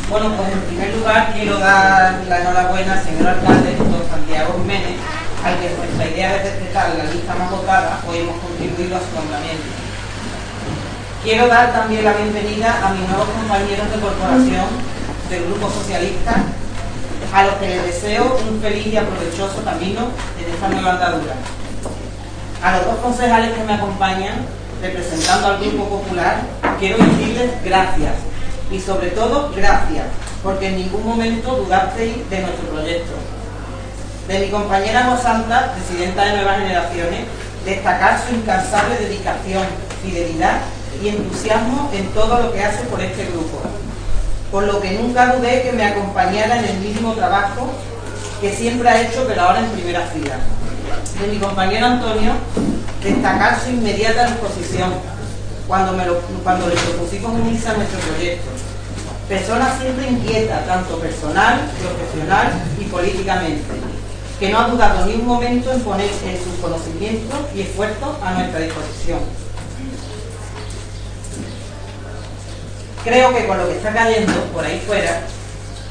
Bueno, 0.09 0.33
pues 0.37 0.53
en 0.53 0.61
primer 0.61 0.95
lugar 0.97 1.33
quiero 1.35 1.59
dar 1.59 2.23
la 2.29 2.41
enhorabuena 2.41 2.93
al 2.93 3.05
señor 3.05 3.29
alcalde, 3.29 3.77
don 3.79 4.09
Santiago 4.09 4.55
Jiménez, 4.61 4.97
al 5.45 5.59
que 5.59 5.75
nuestra 5.75 6.07
idea 6.07 6.33
de 6.33 6.39
respetar 6.39 6.95
la 6.97 7.05
lista 7.05 7.35
más 7.35 7.51
votada, 7.51 8.01
hoy 8.09 8.19
hemos 8.19 8.39
contribuido 8.39 8.97
a 8.97 9.01
su 9.01 9.11
nombramiento. 9.15 9.67
Quiero 11.25 11.49
dar 11.49 11.73
también 11.73 12.05
la 12.05 12.13
bienvenida 12.13 12.79
a 12.87 12.93
mis 12.93 13.09
nuevos 13.09 13.29
compañeros 13.29 13.91
de 13.91 14.01
corporación 14.01 14.67
del 15.31 15.45
Grupo 15.47 15.69
Socialista, 15.71 16.35
a 17.33 17.45
los 17.45 17.55
que 17.55 17.69
les 17.69 17.85
deseo 17.87 18.39
un 18.49 18.61
feliz 18.61 18.87
y 18.87 18.97
aprovechoso 18.97 19.65
camino 19.65 20.09
en 20.39 20.55
esta 20.55 20.69
nueva 20.69 20.93
andadura. 20.93 21.35
A 22.63 22.77
los 22.77 22.87
dos 22.87 22.97
concejales 22.97 23.53
que 23.53 23.65
me 23.65 23.75
acompañan, 23.75 24.47
representando 24.81 25.49
al 25.49 25.59
Grupo 25.59 25.89
Popular, 25.89 26.43
quiero 26.79 26.99
decirles 26.99 27.51
gracias 27.65 28.15
y 28.71 28.79
sobre 28.79 29.11
todo 29.11 29.51
gracias, 29.55 30.07
porque 30.43 30.69
en 30.69 30.77
ningún 30.77 31.05
momento 31.05 31.57
dudasteis 31.57 32.29
de 32.31 32.41
nuestro 32.41 32.69
proyecto. 32.69 33.32
De 34.29 34.39
mi 34.39 34.51
compañera 34.51 35.05
Mosanta, 35.05 35.75
presidenta 35.75 36.25
de 36.25 36.37
Nuevas 36.37 36.59
Generaciones, 36.59 37.21
destacar 37.65 38.21
su 38.25 38.35
incansable 38.35 38.97
dedicación, 38.97 39.65
fidelidad 40.03 40.61
y 41.03 41.09
entusiasmo 41.09 41.91
en 41.93 42.07
todo 42.09 42.41
lo 42.41 42.53
que 42.53 42.63
hace 42.63 42.85
por 42.85 43.01
este 43.01 43.25
grupo, 43.27 43.61
por 44.53 44.65
lo 44.65 44.81
que 44.81 44.93
nunca 44.93 45.35
dudé 45.35 45.63
que 45.63 45.73
me 45.73 45.85
acompañara 45.85 46.59
en 46.61 46.65
el 46.67 46.79
mismo 46.79 47.15
trabajo 47.15 47.69
que 48.41 48.55
siempre 48.55 48.89
ha 48.89 49.03
hecho, 49.03 49.25
pero 49.27 49.43
ahora 49.43 49.61
en 49.61 49.71
primera 49.71 50.07
fila. 50.07 50.37
De 51.21 51.27
mi 51.27 51.39
compañero 51.39 51.87
Antonio, 51.87 52.33
destacar 53.03 53.61
su 53.61 53.71
inmediata 53.71 54.27
disposición 54.27 54.93
cuando, 55.67 55.93
me 55.93 56.07
lo, 56.07 56.21
cuando 56.45 56.69
le 56.69 56.77
propusimos 56.77 57.33
unirse 57.33 57.69
a 57.69 57.75
nuestro 57.75 57.99
proyecto. 58.01 58.51
Persona 59.29 59.73
siempre 59.81 60.09
inquieta, 60.09 60.65
tanto 60.65 60.99
personal, 60.99 61.61
profesional 61.81 62.53
y 62.79 62.85
políticamente, 62.85 63.63
que 64.43 64.49
no 64.49 64.59
ha 64.59 64.67
dudado 64.67 65.07
ni 65.07 65.15
un 65.15 65.25
momento 65.25 65.71
en 65.71 65.81
poner 65.83 66.11
en 66.11 66.37
sus 66.37 66.55
conocimientos 66.61 67.39
y 67.55 67.61
esfuerzos 67.61 68.17
a 68.21 68.33
nuestra 68.33 68.59
disposición. 68.59 69.21
Creo 73.05 73.33
que 73.33 73.47
con 73.47 73.59
lo 73.59 73.69
que 73.69 73.77
está 73.77 73.95
cayendo 73.95 74.33
por 74.53 74.65
ahí 74.65 74.83
fuera, 74.85 75.21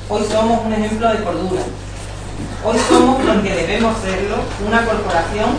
hoy 0.09 0.23
somos 0.29 0.65
un 0.65 0.73
ejemplo 0.73 1.07
de 1.13 1.23
cordura. 1.23 1.61
Hoy 2.65 2.77
somos 2.89 3.23
lo 3.23 3.41
que 3.41 3.55
debemos 3.55 3.95
serlo, 4.01 4.35
una 4.67 4.85
corporación 4.85 5.51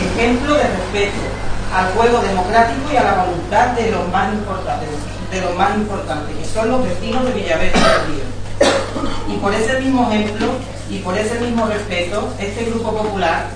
ejemplo 0.00 0.54
de 0.54 0.62
respeto 0.62 1.20
al 1.74 1.92
juego 1.92 2.22
democrático 2.22 2.90
y 2.90 2.96
a 2.96 3.04
la 3.04 3.22
voluntad 3.22 3.66
de 3.72 3.90
los 3.90 4.08
más 4.08 4.32
importantes, 4.32 4.88
de 5.30 5.40
los 5.42 5.54
más 5.56 5.76
importantes, 5.76 6.34
que 6.34 6.44
son 6.46 6.70
los 6.70 6.84
vecinos 6.84 7.22
de 7.22 7.32
Villaverde 7.32 7.78
del 7.78 8.06
Río. 8.06 8.39
Y 9.28 9.36
por 9.36 9.54
ese 9.54 9.80
mismo 9.80 10.10
ejemplo 10.10 10.48
y 10.90 10.98
por 10.98 11.16
ese 11.16 11.38
mismo 11.38 11.66
respeto, 11.66 12.32
este 12.38 12.64
Grupo 12.64 12.92
Popular, 12.92 13.46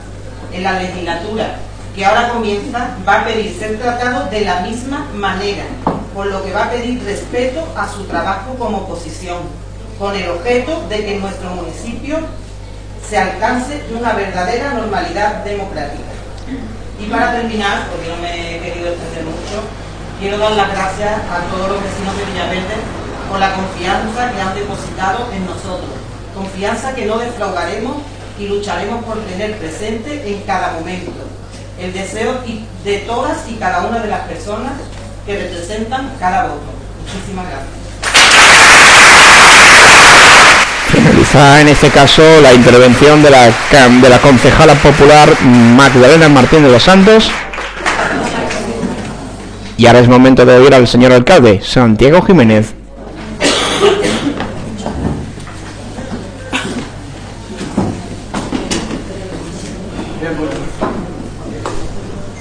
en 0.52 0.62
la 0.62 0.78
legislatura 0.78 1.56
que 1.94 2.04
ahora 2.04 2.30
comienza, 2.30 2.96
va 3.06 3.20
a 3.20 3.24
pedir 3.24 3.56
ser 3.58 3.78
tratado 3.78 4.28
de 4.30 4.40
la 4.42 4.60
misma 4.60 5.06
manera, 5.14 5.64
por 6.12 6.26
lo 6.26 6.44
que 6.44 6.52
va 6.52 6.64
a 6.64 6.70
pedir 6.70 7.02
respeto 7.04 7.66
a 7.76 7.88
su 7.88 8.04
trabajo 8.04 8.54
como 8.58 8.78
oposición, 8.78 9.38
con 9.98 10.14
el 10.14 10.28
objeto 10.28 10.84
de 10.88 11.04
que 11.04 11.14
en 11.14 11.20
nuestro 11.20 11.50
municipio 11.50 12.18
se 13.08 13.18
alcance 13.18 13.82
una 13.96 14.12
verdadera 14.12 14.74
normalidad 14.74 15.44
democrática. 15.44 16.02
Y 17.00 17.06
para 17.06 17.32
terminar, 17.32 17.88
porque 17.90 18.08
no 18.08 18.16
me 18.16 18.56
he 18.56 18.60
querido 18.60 18.88
extender 18.88 19.24
mucho, 19.24 19.62
quiero 20.18 20.38
dar 20.38 20.52
las 20.52 20.72
gracias 20.72 21.12
a 21.30 21.40
todos 21.50 21.68
los 21.68 21.82
vecinos 21.82 22.16
de 22.16 22.24
Villaverde 22.24 23.03
por 23.28 23.38
la 23.38 23.54
confianza 23.54 24.32
que 24.32 24.40
han 24.40 24.54
depositado 24.54 25.28
en 25.32 25.46
nosotros. 25.46 25.90
Confianza 26.34 26.94
que 26.94 27.06
no 27.06 27.18
defraudaremos 27.18 27.96
y 28.38 28.48
lucharemos 28.48 29.04
por 29.04 29.18
tener 29.20 29.56
presente 29.58 30.22
en 30.26 30.42
cada 30.42 30.72
momento. 30.72 31.12
El 31.80 31.92
deseo 31.92 32.40
de 32.84 32.98
todas 32.98 33.48
y 33.48 33.54
cada 33.54 33.84
una 33.86 34.00
de 34.00 34.08
las 34.08 34.20
personas 34.20 34.72
que 35.26 35.38
representan 35.38 36.12
cada 36.18 36.44
voto. 36.44 36.72
Muchísimas 37.04 37.46
gracias. 37.46 37.84
Finaliza 40.88 41.60
en 41.60 41.68
este 41.68 41.90
caso 41.90 42.22
la 42.40 42.54
intervención 42.54 43.22
de 43.22 43.30
la, 43.30 43.46
de 43.46 44.08
la 44.08 44.18
concejala 44.20 44.74
popular 44.74 45.28
Magdalena 45.42 46.28
Martín 46.28 46.62
de 46.62 46.70
los 46.70 46.82
Santos. 46.82 47.30
Y 49.76 49.86
ahora 49.86 49.98
es 49.98 50.08
momento 50.08 50.46
de 50.46 50.56
oír 50.56 50.72
al 50.72 50.86
señor 50.86 51.12
alcalde, 51.12 51.60
Santiago 51.62 52.22
Jiménez. 52.22 52.74
Bien, 60.20 60.36
pues, 60.38 60.50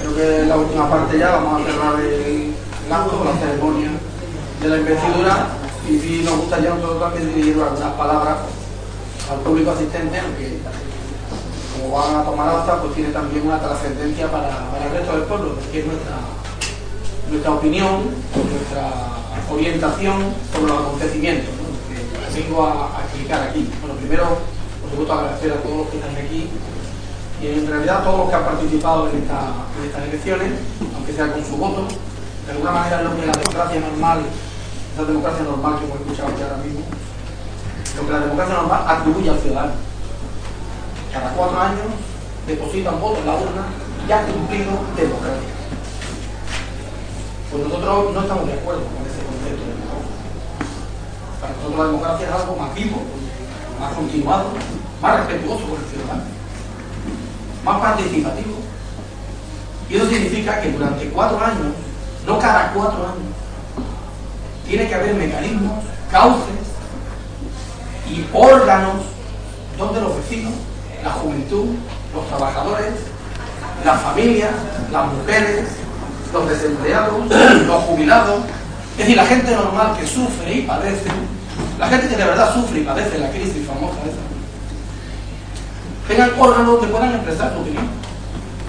creo 0.00 0.14
que 0.14 0.42
en 0.42 0.48
la 0.48 0.56
última 0.56 0.88
parte 0.88 1.18
ya 1.18 1.30
vamos 1.32 1.60
a 1.60 1.64
cerrar 1.64 2.00
el, 2.00 2.54
el 2.86 2.92
acto, 2.92 3.24
la 3.24 3.44
ceremonia 3.44 3.90
de 4.62 4.68
la 4.68 4.76
investidura 4.76 5.48
y 5.88 5.98
sí 5.98 6.22
nos 6.24 6.38
gustaría 6.38 6.70
nosotros 6.70 7.00
también 7.00 7.34
dirigir 7.34 7.60
algunas 7.60 7.92
palabras 7.94 8.36
al 9.30 9.38
aunque 10.20 10.58
como 11.80 11.96
van 11.96 12.14
a 12.16 12.24
tomar 12.24 12.48
acta, 12.48 12.80
pues 12.82 12.94
tiene 12.94 13.10
también 13.10 13.46
una 13.46 13.58
trascendencia 13.60 14.30
para, 14.30 14.70
para 14.70 14.86
el 14.86 14.92
resto 14.92 15.12
del 15.12 15.22
pueblo, 15.24 15.54
que 15.72 15.80
es 15.80 15.86
nuestra, 15.86 16.16
nuestra 17.30 17.50
opinión, 17.52 18.10
nuestra 18.34 18.90
orientación 19.50 20.34
sobre 20.52 20.72
los 20.72 20.80
acontecimientos 20.82 21.50
¿no? 21.56 22.32
que 22.32 22.40
vengo 22.42 22.64
a, 22.66 22.98
a 22.98 23.02
explicar 23.04 23.48
aquí. 23.48 23.68
Bueno, 23.80 23.96
primero, 23.96 24.24
por 24.80 24.90
supuesto, 24.90 25.12
agradecer 25.14 25.52
a 25.52 25.56
todos 25.62 25.76
los 25.78 25.88
que 25.88 25.98
están 25.98 26.16
aquí 26.16 26.48
y 27.42 27.46
en 27.48 27.66
realidad 27.66 28.04
todos 28.04 28.18
los 28.20 28.28
que 28.30 28.36
han 28.36 28.44
participado 28.44 29.08
en, 29.10 29.18
esta- 29.22 29.66
en 29.78 29.84
estas 29.88 30.02
elecciones, 30.08 30.50
aunque 30.94 31.12
sea 31.12 31.32
con 31.32 31.44
su 31.44 31.56
voto, 31.56 31.86
de 32.46 32.52
alguna 32.52 32.70
manera 32.70 32.98
es 32.98 33.04
lo 33.04 33.16
que 33.16 33.26
la 33.26 33.32
democracia 33.32 33.80
normal, 33.80 34.18
esa 34.94 35.04
democracia 35.04 35.42
normal 35.44 35.78
que 35.78 35.84
hemos 35.86 36.00
escuchado 36.00 36.28
aquí 36.28 36.42
ahora 36.42 36.56
mismo, 36.62 36.80
lo 37.96 38.06
que 38.06 38.12
la 38.12 38.20
democracia 38.20 38.54
normal 38.54 38.84
atribuye 38.86 39.30
al 39.30 39.38
ciudadano. 39.40 39.72
Cada 41.14 41.30
cuatro 41.30 41.60
años 41.60 41.94
depositan 42.44 43.00
voto 43.00 43.20
en 43.20 43.26
la 43.26 43.34
urna 43.34 43.66
y 44.08 44.10
ha 44.10 44.26
cumplido 44.26 44.72
democrática. 44.96 45.54
Pues 47.52 47.62
nosotros 47.62 48.14
no 48.14 48.20
estamos 48.20 48.46
de 48.48 48.52
acuerdo 48.54 48.82
con 48.82 49.06
ese 49.06 49.22
concepto 49.22 49.62
de 49.62 49.70
democracia. 49.78 50.10
Para 51.40 51.52
nosotros 51.54 51.78
la 51.78 51.86
democracia 51.86 52.26
es 52.26 52.34
algo 52.34 52.56
más 52.56 52.74
vivo, 52.74 53.02
más 53.78 53.92
continuado, 53.94 54.46
más 55.00 55.16
respetuoso 55.20 55.64
con 55.66 55.78
el 55.78 55.86
ciudadano, 55.86 56.24
más 57.64 57.80
participativo. 57.80 58.56
Y 59.88 59.94
eso 59.94 60.08
significa 60.08 60.60
que 60.60 60.72
durante 60.72 61.08
cuatro 61.10 61.38
años, 61.38 61.78
no 62.26 62.38
cada 62.40 62.72
cuatro 62.72 63.06
años, 63.06 63.30
tiene 64.66 64.88
que 64.88 64.94
haber 64.96 65.14
mecanismos, 65.14 65.84
cauces 66.10 66.74
y 68.10 68.26
órganos 68.32 68.96
donde 69.78 70.00
los 70.00 70.16
vecinos, 70.16 70.54
la 71.04 71.10
juventud, 71.10 71.66
los 72.14 72.26
trabajadores, 72.28 72.94
las 73.84 74.00
familias, 74.00 74.50
las 74.90 75.12
mujeres, 75.12 75.66
los 76.32 76.48
desempleados, 76.48 77.26
los 77.66 77.82
jubilados, 77.84 78.40
es 78.92 78.98
decir, 78.98 79.16
la 79.16 79.26
gente 79.26 79.54
normal 79.54 79.96
que 79.98 80.06
sufre 80.06 80.54
y 80.54 80.62
padece, 80.62 81.10
la 81.78 81.88
gente 81.88 82.08
que 82.08 82.16
de 82.16 82.24
verdad 82.24 82.54
sufre 82.54 82.80
y 82.80 82.84
padece 82.84 83.18
la 83.18 83.30
crisis 83.30 83.66
famosa 83.66 83.98
esa, 84.06 84.24
tengan 86.08 86.30
órganos 86.38 86.72
donde 86.72 86.88
puedan 86.88 87.14
expresar 87.14 87.52
su 87.52 87.60
opinión, 87.60 87.86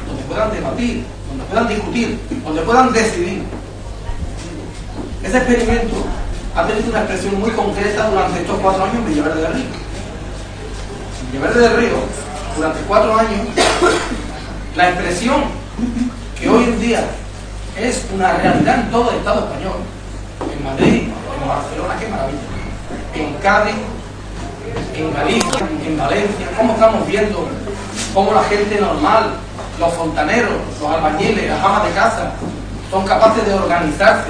donde 0.07 0.23
puedan 0.23 0.51
debatir, 0.51 1.05
donde 1.29 1.43
puedan 1.45 1.67
discutir, 1.67 2.19
donde 2.43 2.61
puedan 2.61 2.93
decidir. 2.93 3.43
Ese 5.23 5.38
experimento 5.38 5.95
ha 6.55 6.67
tenido 6.67 6.89
una 6.89 6.99
expresión 6.99 7.39
muy 7.39 7.51
concreta 7.51 8.09
durante 8.09 8.41
estos 8.41 8.59
cuatro 8.59 8.83
años 8.83 8.95
en 8.95 9.05
Villaverde 9.05 9.41
del 9.41 9.53
Río. 9.53 9.65
En 11.25 11.31
Villaverde 11.31 11.61
del 11.61 11.77
Río, 11.77 12.24
durante 12.55 12.79
cuatro 12.81 13.17
años, 13.17 13.47
la 14.75 14.89
expresión 14.89 15.43
que 16.39 16.49
hoy 16.49 16.63
en 16.65 16.79
día 16.79 17.05
es 17.77 18.05
una 18.13 18.33
realidad 18.33 18.79
en 18.79 18.91
todo 18.91 19.11
el 19.11 19.17
Estado 19.17 19.47
español, 19.47 19.77
en 20.41 20.63
Madrid, 20.63 21.03
en 21.03 21.47
Barcelona, 21.47 21.95
qué 21.99 22.07
maravilla, 22.07 22.39
en 23.13 23.33
Cádiz, 23.41 23.75
en 24.95 25.13
Galicia, 25.13 25.67
en 25.85 25.97
Valencia, 25.97 26.47
cómo 26.57 26.73
estamos 26.73 27.07
viendo 27.07 27.47
cómo 28.13 28.33
la 28.33 28.43
gente 28.43 28.79
normal, 28.79 29.31
los 29.77 29.93
fontaneros, 29.93 30.53
los 30.81 30.89
albañiles, 30.89 31.49
las 31.49 31.63
amas 31.63 31.83
de 31.83 31.91
casa, 31.91 32.31
son 32.89 33.05
capaces 33.05 33.45
de 33.45 33.53
organizarse, 33.53 34.29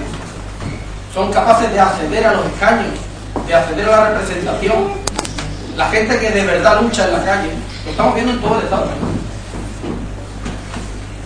son 1.14 1.32
capaces 1.32 1.72
de 1.72 1.80
acceder 1.80 2.26
a 2.26 2.34
los 2.34 2.46
escaños, 2.48 2.88
de 3.48 3.54
acceder 3.54 3.88
a 3.88 3.92
la 3.92 4.10
representación. 4.10 5.06
La 5.78 5.90
gente 5.90 6.18
que 6.20 6.32
de 6.32 6.46
verdad 6.46 6.82
lucha 6.82 7.06
en 7.06 7.14
la 7.14 7.24
calle, 7.24 7.52
lo 7.86 7.92
estamos 7.92 8.16
viendo 8.16 8.34
en 8.34 8.42
todo 8.42 8.58
el 8.58 8.64
Estado. 8.64 8.88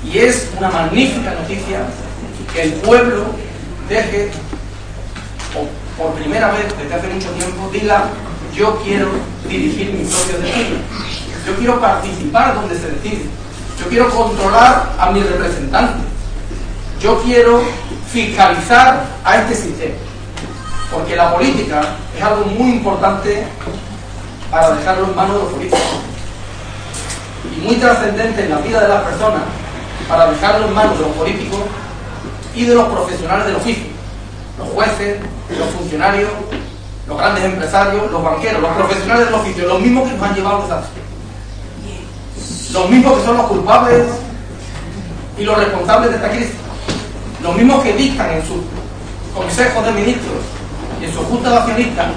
Y 0.04 0.18
es 0.18 0.50
una 0.58 0.70
magnífica 0.70 1.34
noticia 1.34 1.86
que 2.54 2.62
el 2.64 2.74
pueblo 2.74 3.26
deje, 3.88 4.32
o 5.56 6.02
por 6.02 6.14
primera 6.14 6.52
vez 6.52 6.66
desde 6.78 6.96
hace 6.96 7.08
mucho 7.08 7.30
tiempo, 7.32 7.70
diga, 7.72 8.06
yo 8.56 8.82
quiero 8.84 9.10
dirigir 9.48 9.94
mi 9.94 10.04
propio 10.04 10.40
destino. 10.40 10.78
Yo 11.46 11.56
quiero 11.56 11.80
participar 11.80 12.56
donde 12.56 12.76
se 12.76 12.92
decide. 12.92 13.26
Yo 13.80 13.88
quiero 13.88 14.10
controlar 14.10 14.94
a 15.00 15.12
mis 15.12 15.26
representantes. 15.26 16.06
Yo 17.02 17.22
quiero 17.24 17.62
fiscalizar 18.12 19.06
a 19.24 19.38
este 19.38 19.56
sistema. 19.56 19.96
Porque 20.92 21.16
la 21.16 21.34
política 21.34 21.82
es 22.18 22.24
algo 22.24 22.46
muy 22.46 22.72
importante 22.72 23.46
para 24.52 24.76
dejarlo 24.76 25.06
en 25.06 25.16
manos 25.16 25.36
de 25.36 25.44
los 25.44 25.54
políticos. 25.54 26.09
Y 27.56 27.62
muy 27.62 27.76
trascendente 27.76 28.44
en 28.44 28.50
la 28.50 28.58
vida 28.58 28.82
de 28.82 28.88
las 28.88 29.04
personas 29.04 29.42
para 30.08 30.32
dejarlo 30.32 30.68
en 30.68 30.74
manos 30.74 30.98
de 30.98 31.06
los 31.06 31.16
políticos 31.16 31.60
y 32.56 32.66
de 32.66 32.76
los 32.76 32.88
profesionales 32.88 33.46
del 33.46 33.56
oficio. 33.56 33.86
Los 34.58 34.70
jueces, 34.70 35.20
los 35.58 35.70
funcionarios, 35.70 36.30
los 37.08 37.18
grandes 37.18 37.44
empresarios, 37.44 38.12
los 38.12 38.24
banqueros, 38.24 38.62
los 38.62 38.72
profesionales 38.72 39.26
del 39.26 39.36
oficio, 39.36 39.68
los 39.68 39.82
mismos 39.82 40.10
que 40.10 40.16
nos 40.16 40.30
han 40.30 40.36
llevado 40.36 40.56
al 40.58 40.62
desastre. 40.64 41.02
Los 42.72 42.90
mismos 42.90 43.18
que 43.18 43.26
son 43.26 43.38
los 43.38 43.48
culpables 43.48 44.06
y 45.38 45.44
los 45.44 45.58
responsables 45.58 46.10
de 46.12 46.16
esta 46.18 46.30
crisis. 46.30 46.56
Los 47.42 47.56
mismos 47.56 47.84
que 47.84 47.94
dictan 47.94 48.32
en 48.32 48.42
sus 48.46 48.58
consejos 49.34 49.86
de 49.86 49.92
ministros 49.92 50.36
y 51.02 51.06
en 51.06 51.14
sus 51.14 51.26
juntas 51.26 51.54
accionistas, 51.54 52.08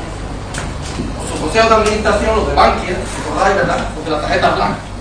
o 1.19 1.31
sus 1.31 1.41
consejos 1.41 1.71
de 1.71 1.77
administración, 1.77 2.37
los 2.37 2.49
de 2.49 2.55
Bankia, 2.55 2.97
recordáis, 3.25 3.57
¿verdad? 3.57 3.87
Los 3.95 4.05
de 4.05 4.11
la 4.11 4.21
tarjeta 4.21 4.51
blanca. 4.51 4.92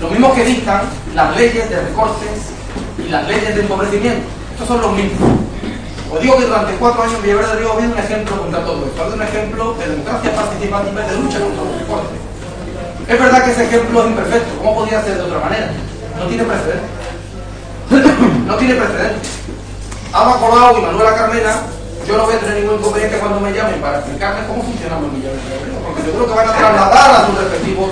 Los 0.00 0.10
mismos 0.10 0.32
que 0.34 0.44
dictan 0.44 0.82
las 1.14 1.36
leyes 1.36 1.68
de 1.68 1.80
recortes 1.80 2.30
y 2.98 3.08
las 3.08 3.26
leyes 3.26 3.54
de 3.54 3.62
empobrecimiento. 3.62 4.28
Estos 4.52 4.68
son 4.68 4.80
los 4.80 4.92
mismos. 4.92 5.28
Os 6.10 6.20
digo 6.20 6.38
que 6.38 6.46
durante 6.46 6.74
cuatro 6.74 7.02
años 7.02 7.20
Villaverde 7.22 7.48
del 7.48 7.58
Río 7.58 7.72
habido 7.72 7.92
un 7.92 7.98
ejemplo 7.98 8.40
contra 8.40 8.64
todo 8.64 8.86
esto, 8.86 9.02
ha 9.02 9.06
un 9.14 9.22
ejemplo 9.22 9.74
de 9.74 9.88
democracia 9.88 10.34
participativa 10.34 11.02
y 11.04 11.10
de 11.10 11.16
lucha 11.20 11.40
contra 11.40 11.64
los 11.64 11.78
recortes. 11.78 12.18
Es 13.08 13.20
verdad 13.20 13.44
que 13.44 13.50
ese 13.50 13.64
ejemplo 13.64 14.00
es 14.02 14.06
imperfecto, 14.08 14.58
¿cómo 14.58 14.74
podría 14.76 15.02
ser 15.02 15.16
de 15.16 15.22
otra 15.22 15.38
manera? 15.40 15.70
No 16.18 16.26
tiene 16.26 16.44
precedentes. 16.44 16.90
no 18.46 18.56
tiene 18.56 18.74
precedentes. 18.74 19.30
Ama 20.12 20.40
Colau 20.40 20.78
y 20.78 20.82
Manuela 20.82 21.14
Carmena, 21.14 21.54
yo 22.06 22.16
no 22.16 22.24
voy 22.24 22.34
a 22.34 22.40
tener 22.40 22.62
ningún 22.62 22.78
inconveniente 22.78 23.18
cuando 23.18 23.40
me 23.40 23.52
llamen 23.52 23.80
para 23.80 23.98
explicarles 23.98 24.46
cómo 24.46 24.62
funcionamos 24.62 25.04
en 25.10 25.14
Villaverde 25.16 25.48
del 25.50 25.60
Río, 25.66 25.78
porque 25.84 26.02
seguro 26.02 26.26
que 26.26 26.34
van 26.34 26.48
a 26.48 26.52
trasladar 26.52 27.10
a 27.10 27.26
sus 27.26 27.36
respectivos 27.36 27.90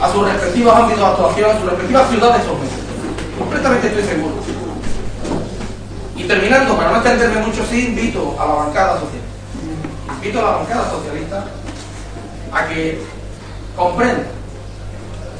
a 0.00 0.12
sus 0.12 0.24
respectivos 0.24 0.74
ámbitos 0.74 1.00
de 1.00 1.06
actuación, 1.06 1.50
a 1.50 1.60
sus 1.60 1.70
respectivas 1.70 2.10
ciudades 2.10 2.42
o 2.48 2.58
meses. 2.58 2.78
Completamente 3.38 3.86
estoy 3.88 4.02
seguro. 4.04 4.34
Y 6.16 6.24
terminando, 6.24 6.76
para 6.76 6.90
no 6.90 6.96
extenderme 6.96 7.46
mucho, 7.46 7.64
sí 7.68 7.86
invito 7.88 8.36
a 8.38 8.46
la 8.46 8.54
bancada 8.54 9.00
socialista. 9.00 9.30
Invito 10.14 10.38
a 10.40 10.42
la 10.42 10.56
bancada 10.58 10.90
socialista 10.90 11.44
a 12.52 12.66
que 12.68 13.02
comprenda 13.76 14.24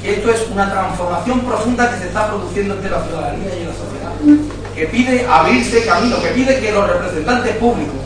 que 0.03 0.15
esto 0.15 0.31
es 0.31 0.47
una 0.51 0.71
transformación 0.71 1.41
profunda 1.41 1.91
que 1.91 1.99
se 1.99 2.07
está 2.09 2.29
produciendo 2.29 2.75
entre 2.75 2.91
la 2.91 3.03
ciudadanía 3.03 3.57
y 3.57 3.65
la 3.65 3.73
sociedad, 3.73 4.43
que 4.75 4.87
pide 4.87 5.27
abrirse 5.27 5.87
camino, 5.87 6.21
que 6.21 6.29
pide 6.29 6.61
que 6.61 6.73
los 6.73 6.87
representantes 6.87 7.57
públicos 7.57 7.97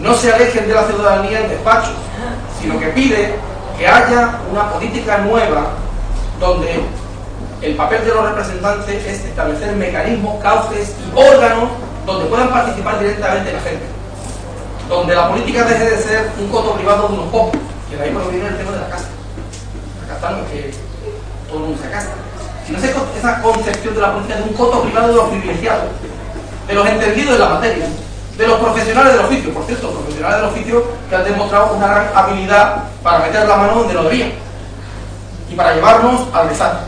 no 0.00 0.14
se 0.14 0.32
alejen 0.32 0.66
de 0.66 0.74
la 0.74 0.84
ciudadanía 0.84 1.40
en 1.40 1.48
despachos, 1.48 1.94
sino 2.60 2.78
que 2.78 2.88
pide 2.88 3.34
que 3.76 3.86
haya 3.86 4.38
una 4.50 4.70
política 4.70 5.18
nueva 5.18 5.66
donde 6.40 6.80
el 7.62 7.74
papel 7.74 8.04
de 8.04 8.14
los 8.14 8.28
representantes 8.28 9.06
es 9.06 9.24
establecer 9.24 9.74
mecanismos, 9.76 10.42
cauces 10.42 10.94
y 11.00 11.18
órganos 11.18 11.70
donde 12.04 12.26
puedan 12.26 12.50
participar 12.50 12.98
directamente 13.00 13.52
la 13.52 13.60
gente. 13.60 13.84
Donde 14.88 15.14
la 15.14 15.28
política 15.28 15.64
deje 15.64 15.90
de 15.90 15.98
ser 15.98 16.30
un 16.38 16.48
coto 16.48 16.74
privado 16.74 17.08
de 17.08 17.14
unos 17.14 17.26
pocos, 17.26 17.60
que 17.90 17.96
de 17.96 18.02
ahí 18.04 18.10
proviene 18.10 18.48
el 18.48 18.56
tema 18.56 18.72
de 18.72 18.80
la 18.80 18.88
casa. 18.88 19.08
La 20.06 20.14
casa 20.14 20.30
no 20.30 20.44
es 20.44 20.50
que 20.50 20.74
todo 21.48 21.58
el 21.58 21.64
mundo 21.64 21.82
se 21.82 21.90
casa. 21.90 22.10
Sino 22.66 22.78
esa 22.78 23.42
concepción 23.42 23.94
de 23.94 24.00
la 24.00 24.12
política 24.12 24.36
de 24.36 24.42
un 24.42 24.52
coto 24.54 24.82
privado 24.82 25.08
de 25.08 25.14
los 25.14 25.28
privilegiados, 25.28 25.90
de 26.68 26.74
los 26.74 26.86
entendidos 26.86 27.32
de 27.32 27.38
la 27.38 27.48
materia, 27.48 27.86
de 28.36 28.46
los 28.46 28.60
profesionales 28.60 29.14
del 29.14 29.24
oficio, 29.24 29.54
por 29.54 29.64
cierto, 29.64 29.90
profesionales 29.90 30.40
del 30.40 30.50
oficio 30.50 30.84
que 31.08 31.16
han 31.16 31.24
demostrado 31.24 31.74
una 31.74 31.86
gran 31.86 32.10
habilidad 32.14 32.84
para 33.02 33.20
meter 33.20 33.48
la 33.48 33.56
mano 33.56 33.74
donde 33.76 33.94
no 33.94 34.02
debían 34.04 34.32
y 35.50 35.54
para 35.54 35.74
llevarnos 35.74 36.22
al 36.34 36.48
desastre. 36.48 36.86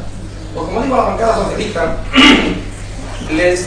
Pues 0.55 0.67
como 0.67 0.83
digo 0.83 0.95
a 0.95 0.99
la 0.99 1.05
bancada 1.05 1.35
socialista, 1.37 1.97
les 3.31 3.67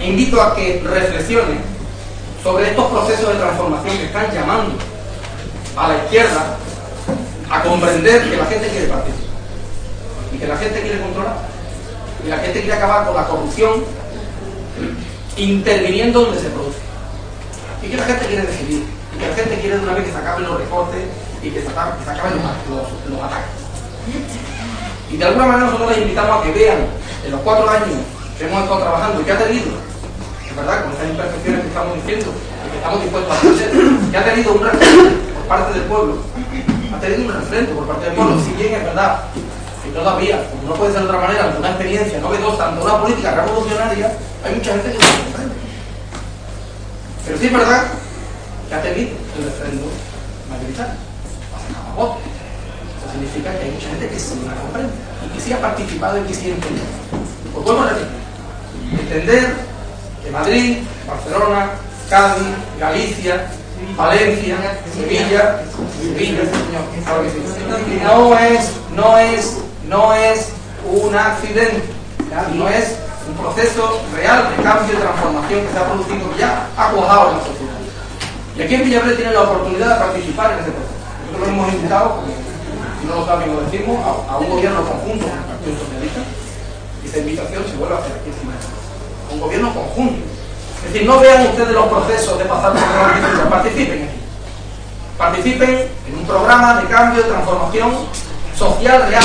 invito 0.00 0.40
a 0.40 0.54
que 0.54 0.82
reflexionen 0.84 1.60
sobre 2.42 2.70
estos 2.70 2.86
procesos 2.86 3.28
de 3.32 3.34
transformación 3.40 3.96
que 3.96 4.04
están 4.04 4.30
llamando 4.32 4.74
a 5.76 5.88
la 5.88 5.96
izquierda 6.04 6.56
a 7.50 7.62
comprender 7.62 8.30
que 8.30 8.36
la 8.36 8.44
gente 8.44 8.68
quiere 8.68 8.86
participar 8.86 9.28
y 10.32 10.38
que 10.38 10.46
la 10.46 10.56
gente 10.56 10.82
quiere 10.82 11.00
controlar 11.00 11.36
y 12.24 12.28
la 12.28 12.38
gente 12.38 12.60
quiere 12.60 12.74
acabar 12.74 13.06
con 13.06 13.16
la 13.16 13.26
corrupción 13.26 13.84
interviniendo 15.36 16.22
donde 16.22 16.40
se 16.40 16.50
produce 16.50 16.87
y 17.82 17.88
que 17.88 17.96
la 17.96 18.04
gente 18.04 18.26
quiere 18.26 18.46
decidir 18.46 18.84
y 19.14 19.18
que 19.18 19.28
la 19.28 19.34
gente 19.34 19.60
quiere 19.60 19.76
de 19.76 19.82
una 19.82 19.94
vez 19.94 20.04
que 20.04 20.12
se 20.12 20.18
acaben 20.18 20.44
los 20.44 20.58
recortes 20.58 21.02
y 21.42 21.50
que 21.50 21.62
se 21.62 21.68
acaben, 21.68 21.94
los, 21.98 23.22
ataques. 23.22 23.58
Y 25.10 25.16
de 25.16 25.24
alguna 25.24 25.46
manera 25.46 25.66
nosotros 25.66 25.90
les 25.90 25.98
invitamos 26.02 26.40
a 26.40 26.42
que 26.42 26.52
vean 26.52 26.78
en 27.24 27.30
los 27.30 27.40
cuatro 27.40 27.68
años 27.70 27.98
que 28.38 28.46
hemos 28.46 28.62
estado 28.62 28.80
trabajando 28.80 29.20
y 29.20 29.24
que 29.24 29.32
ha 29.32 29.38
tenido, 29.38 29.70
es 30.48 30.56
verdad, 30.56 30.82
con 30.82 30.92
estas 30.92 31.08
imperfecciones 31.10 31.60
que 31.62 31.68
estamos 31.68 31.94
diciendo 31.94 32.26
y 32.32 32.70
que 32.70 32.76
estamos 32.76 33.02
dispuestos 33.02 33.32
a 33.32 33.38
hacer, 33.38 33.70
que 34.10 34.16
ha 34.16 34.24
tenido 34.24 34.52
un 34.52 34.62
referente 34.62 35.32
por 35.32 35.44
parte 35.48 35.78
del 35.78 35.88
pueblo, 35.88 36.14
ha 36.94 37.00
tenido 37.00 37.22
un 37.22 37.32
referente 37.32 37.72
por 37.72 37.86
parte 37.86 38.04
del 38.06 38.14
pueblo, 38.14 38.36
si 38.44 38.52
bien 38.52 38.74
es 38.74 38.84
verdad 38.84 39.24
que 39.84 39.90
todavía, 39.90 40.50
como 40.50 40.68
no 40.68 40.74
puede 40.74 40.92
ser 40.92 41.02
de 41.02 41.08
otra 41.08 41.20
manera, 41.20 41.44
ante 41.44 41.58
una 41.58 41.68
experiencia 41.70 42.20
novedosa, 42.20 42.68
ante 42.68 42.84
una 42.84 43.00
política 43.00 43.34
revolucionaria, 43.34 44.12
hay 44.44 44.54
mucha 44.54 44.72
gente 44.72 44.92
que 44.92 44.98
no. 44.98 45.47
Pero 47.28 47.40
sí 47.40 47.46
es 47.46 47.52
verdad 47.52 47.84
que 48.68 48.74
ha 48.74 48.82
tenido 48.82 49.10
el 49.36 49.44
referéndum 49.44 49.90
mayoritario, 50.48 50.94
sacado 51.68 51.94
votos. 51.94 52.22
Eso 52.24 53.12
significa 53.12 53.52
que 53.52 53.64
hay 53.64 53.70
mucha 53.70 53.88
gente 53.88 54.08
que 54.08 54.18
sí 54.18 54.34
la 54.46 54.54
comprende 54.54 54.92
y 55.26 55.36
que 55.36 55.40
sí 55.42 55.52
ha 55.52 55.60
participado 55.60 56.18
y 56.18 56.22
que 56.22 56.32
sí 56.34 56.50
entiende. 56.50 56.80
Pues 57.52 57.64
vuelvo 57.66 57.82
a 57.82 57.88
repetir, 57.88 58.08
entender 58.98 59.54
que 60.24 60.30
Madrid, 60.30 60.78
Barcelona, 61.06 61.70
Cádiz, 62.08 62.46
Galicia, 62.80 63.46
Valencia, 63.94 64.56
Sevilla, 64.96 65.60
Sevilla, 66.00 66.42
no 68.04 68.38
es, 68.38 68.72
no 68.96 69.18
es, 69.18 69.56
no 69.86 70.14
es 70.14 70.48
un 70.90 71.14
accidente, 71.14 71.82
no 72.54 72.68
es 72.70 72.96
un 73.28 73.34
proceso 73.36 74.00
real 74.14 74.48
de 74.56 74.62
cambio 74.62 74.96
y 74.96 75.00
transformación 75.00 75.60
que 75.66 75.72
se 75.72 75.78
ha 75.78 75.84
producido 75.84 76.36
ya 76.38 76.66
ha 76.76 76.90
cuajado 76.90 77.30
en 77.30 77.38
la 77.38 77.44
sociedad. 77.44 77.78
Y 78.56 78.62
aquí 78.62 78.74
en 78.74 78.84
Villaverde 78.84 79.16
tiene 79.16 79.32
la 79.32 79.42
oportunidad 79.42 79.94
de 79.94 80.00
participar 80.00 80.52
en 80.52 80.58
ese 80.64 80.72
proceso. 80.72 80.96
Nosotros 81.26 81.40
lo 81.40 81.54
hemos 81.54 81.74
invitado, 81.74 82.22
si 83.00 83.06
no 83.06 83.14
lo 83.14 83.26
saben 83.26 83.54
lo 83.54 83.60
decimos, 83.60 83.96
a, 84.00 84.36
un 84.38 84.48
gobierno 84.48 84.80
conjunto 84.80 85.26
con 85.28 85.38
el 85.38 85.44
Partido 85.44 85.76
Socialista. 85.76 86.20
Y 87.04 87.08
esa 87.08 87.18
invitación 87.18 87.64
se 87.68 87.76
vuelve 87.76 87.94
a 87.94 87.98
hacer 87.98 88.12
aquí 88.16 88.30
encima. 88.32 88.52
Un 89.30 89.40
gobierno 89.40 89.74
conjunto. 89.74 90.24
Es 90.78 90.92
decir, 90.92 91.06
no 91.06 91.20
vean 91.20 91.46
ustedes 91.46 91.72
los 91.72 91.86
procesos 91.86 92.38
de 92.38 92.44
pasar 92.46 92.72
por 92.72 92.80
la 92.80 93.02
participación, 93.02 93.50
participen 93.50 94.02
aquí. 94.02 94.18
Participen 95.18 95.70
en 96.08 96.18
un 96.18 96.24
programa 96.24 96.80
de 96.80 96.86
cambio, 96.88 97.22
de 97.22 97.28
transformación 97.28 97.92
social 98.56 99.06
real. 99.08 99.24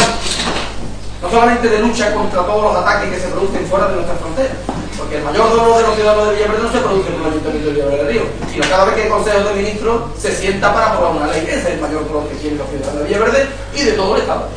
No 1.23 1.29
solamente 1.29 1.69
de 1.69 1.79
lucha 1.79 2.13
contra 2.13 2.45
todos 2.45 2.63
los 2.63 2.83
ataques 2.83 3.09
que 3.09 3.19
se 3.21 3.27
producen 3.29 3.65
fuera 3.67 3.87
de 3.87 3.95
nuestras 3.95 4.19
fronteras, 4.19 4.57
porque 4.97 5.17
el 5.17 5.23
mayor 5.23 5.49
dolor 5.51 5.77
de 5.77 5.83
los 5.83 5.95
ciudadanos 5.95 6.27
de 6.27 6.35
Villaverde 6.35 6.63
no 6.63 6.71
se 6.73 6.79
produce 6.79 7.07
en 7.07 7.15
el 7.15 7.25
Ayuntamiento 7.25 7.67
de 7.69 7.73
Villaverde 7.73 8.11
Río, 8.11 8.23
sino 8.51 8.69
cada 8.69 8.83
vez 8.83 8.95
que 8.95 9.03
el 9.03 9.09
Consejo 9.09 9.39
de 9.39 9.55
Ministros 9.55 10.01
se 10.19 10.35
sienta 10.35 10.73
para 10.73 10.87
aprobar 10.91 11.15
una 11.15 11.27
ley. 11.27 11.47
Ese 11.47 11.59
es 11.59 11.65
el 11.67 11.79
mayor 11.79 12.05
dolor 12.09 12.27
que 12.27 12.35
tienen 12.35 12.59
los 12.59 12.67
ciudadanos 12.67 12.99
de 12.99 13.07
Villaverde 13.07 13.47
y 13.73 13.83
de 13.83 13.91
todo 13.93 14.15
el 14.15 14.21
Estado. 14.21 14.49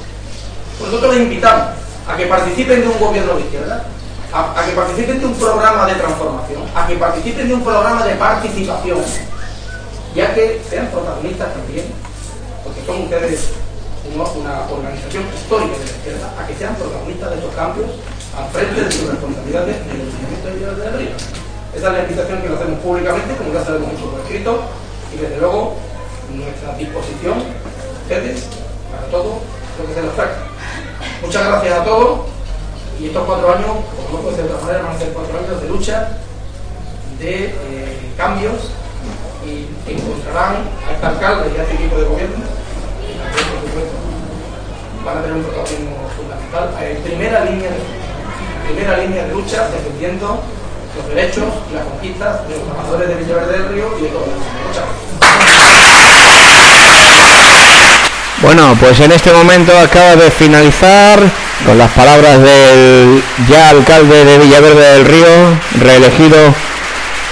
Nosotros 0.83 1.15
les 1.15 1.23
invitamos 1.23 1.69
a 2.09 2.17
que 2.17 2.27
participen 2.27 2.81
de 2.81 2.89
un 2.89 2.99
gobierno 2.99 3.35
de 3.35 3.41
izquierda, 3.43 3.85
a, 4.33 4.61
a, 4.61 4.67
que 4.67 4.73
participen 4.73 5.21
de 5.21 5.27
un 5.27 5.35
programa 5.35 5.87
de 5.87 5.95
transformación, 5.95 6.63
a 6.75 6.87
que 6.89 6.97
participen 6.97 7.47
de 7.47 7.55
un 7.55 7.63
programa 7.63 8.05
de 8.05 8.15
participación, 8.17 8.99
ya 10.17 10.35
que 10.35 10.61
sean 10.69 10.89
protagonistas 10.89 11.55
también, 11.55 11.87
porque 12.65 12.85
son 12.85 13.03
ustedes 13.03 13.53
una, 14.17 14.65
organización 14.71 15.25
histórica 15.29 15.77
de 15.77 15.85
la 15.85 15.91
izquierda, 15.93 16.33
a 16.41 16.47
que 16.47 16.55
sean 16.55 16.75
protagonistas 16.77 17.31
de 17.31 17.37
estos 17.37 17.55
cambios 17.55 17.91
al 18.33 18.49
frente 18.49 18.81
de 18.81 18.91
sus 18.91 19.09
responsabilidades 19.11 19.77
en 19.77 19.91
el 19.93 20.09
Ayuntamiento 20.09 20.47
de 20.49 20.85
del 20.85 20.99
Río. 20.99 21.17
Esa 21.77 21.87
es 21.89 21.93
la 21.93 22.01
invitación 22.01 22.41
que 22.41 22.49
lo 22.49 22.57
hacemos 22.57 22.81
públicamente, 22.81 23.37
como 23.37 23.53
ya 23.53 23.61
hemos 23.61 23.93
hecho 23.93 24.11
por 24.11 24.21
escrito, 24.21 24.61
y 25.13 25.17
desde 25.21 25.37
luego 25.37 25.77
nuestra 26.33 26.75
disposición, 26.77 27.45
ustedes, 28.03 28.49
para 28.91 29.07
todo 29.13 29.41
lo 29.45 29.87
que 29.87 29.93
se 29.93 30.01
les 30.01 30.11
ofrezca. 30.11 30.49
Muchas 31.21 31.47
gracias 31.47 31.81
a 31.81 31.85
todos 31.85 32.21
y 32.99 33.07
estos 33.09 33.25
cuatro 33.25 33.53
años, 33.53 33.85
como 33.93 34.17
no 34.17 34.25
puede 34.25 34.37
de 34.37 34.49
otra 34.49 34.65
manera, 34.65 34.83
van 34.85 34.97
a 34.97 34.99
ser 34.99 35.13
cuatro 35.13 35.39
años 35.39 35.61
de 35.61 35.69
lucha, 35.69 36.09
de 37.21 37.53
eh, 37.53 38.13
cambios 38.17 38.73
y 39.45 39.69
encontrarán 39.91 40.65
a 40.89 40.93
este 40.93 41.07
alcalde 41.07 41.53
y 41.55 41.61
a 41.61 41.63
este 41.63 41.75
equipo 41.75 41.99
de 41.99 42.05
gobierno, 42.05 42.37
van 45.07 45.19
a 45.19 45.23
tener 45.23 45.37
un 45.37 45.45
protagonismo 45.45 46.11
fundamental 46.19 46.75
en 46.83 47.03
primera 47.03 47.45
línea 47.45 47.71
de, 47.71 47.79
primera 48.67 48.99
línea 48.99 49.25
de 49.25 49.33
lucha 49.33 49.69
defendiendo 49.71 50.43
los 50.97 51.09
derechos 51.15 51.45
y 51.71 51.75
las 51.75 51.85
conquistas 51.85 52.49
de 52.49 52.57
los 52.57 52.67
trabajadores 52.67 53.09
de 53.09 53.15
Villaverde 53.15 53.53
del 53.53 53.69
Río 53.69 53.95
y 53.99 54.03
de 54.03 54.09
todo 54.09 54.25
el 54.25 54.31
mundo. 54.31 54.47
Muchas 54.67 54.83
gracias. 54.83 55.07
Bueno, 58.43 58.77
pues 58.81 59.01
en 59.01 59.13
este 59.13 59.33
momento 59.33 59.79
acaba 59.79 60.17
de 60.17 60.31
finalizar 60.31 61.21
con 61.65 61.79
las 61.79 61.91
palabras 61.93 62.43
del 62.43 63.23
ya 63.49 63.71
alcalde 63.71 64.25
de 64.25 64.39
Villaverde 64.39 64.95
del 64.95 65.07
Río, 65.07 65.27
reelegido 65.81 66.37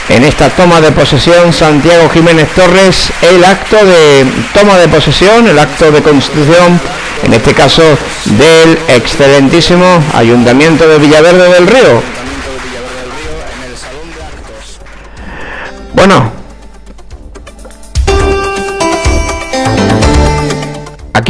en 0.09 0.25
esta 0.25 0.49
toma 0.51 0.81
de 0.81 0.93
posesión, 0.93 1.53
Santiago 1.53 2.09
Jiménez 2.09 2.49
Torres, 2.55 3.11
el 3.23 3.45
acto 3.45 3.85
de 3.85 4.25
toma 4.53 4.79
de 4.79 4.89
posesión, 4.89 5.49
el 5.49 5.59
acto 5.59 5.91
de 5.91 6.03
constitución, 6.03 6.81
en 7.23 7.33
este 7.33 7.55
caso 7.55 7.83
del 8.25 8.79
excelentísimo 8.89 10.03
Ayuntamiento 10.15 10.87
de 10.89 10.99
Villaverde 10.99 11.53
del 11.55 11.67
Río. 11.67 12.03
Bueno, 15.95 16.33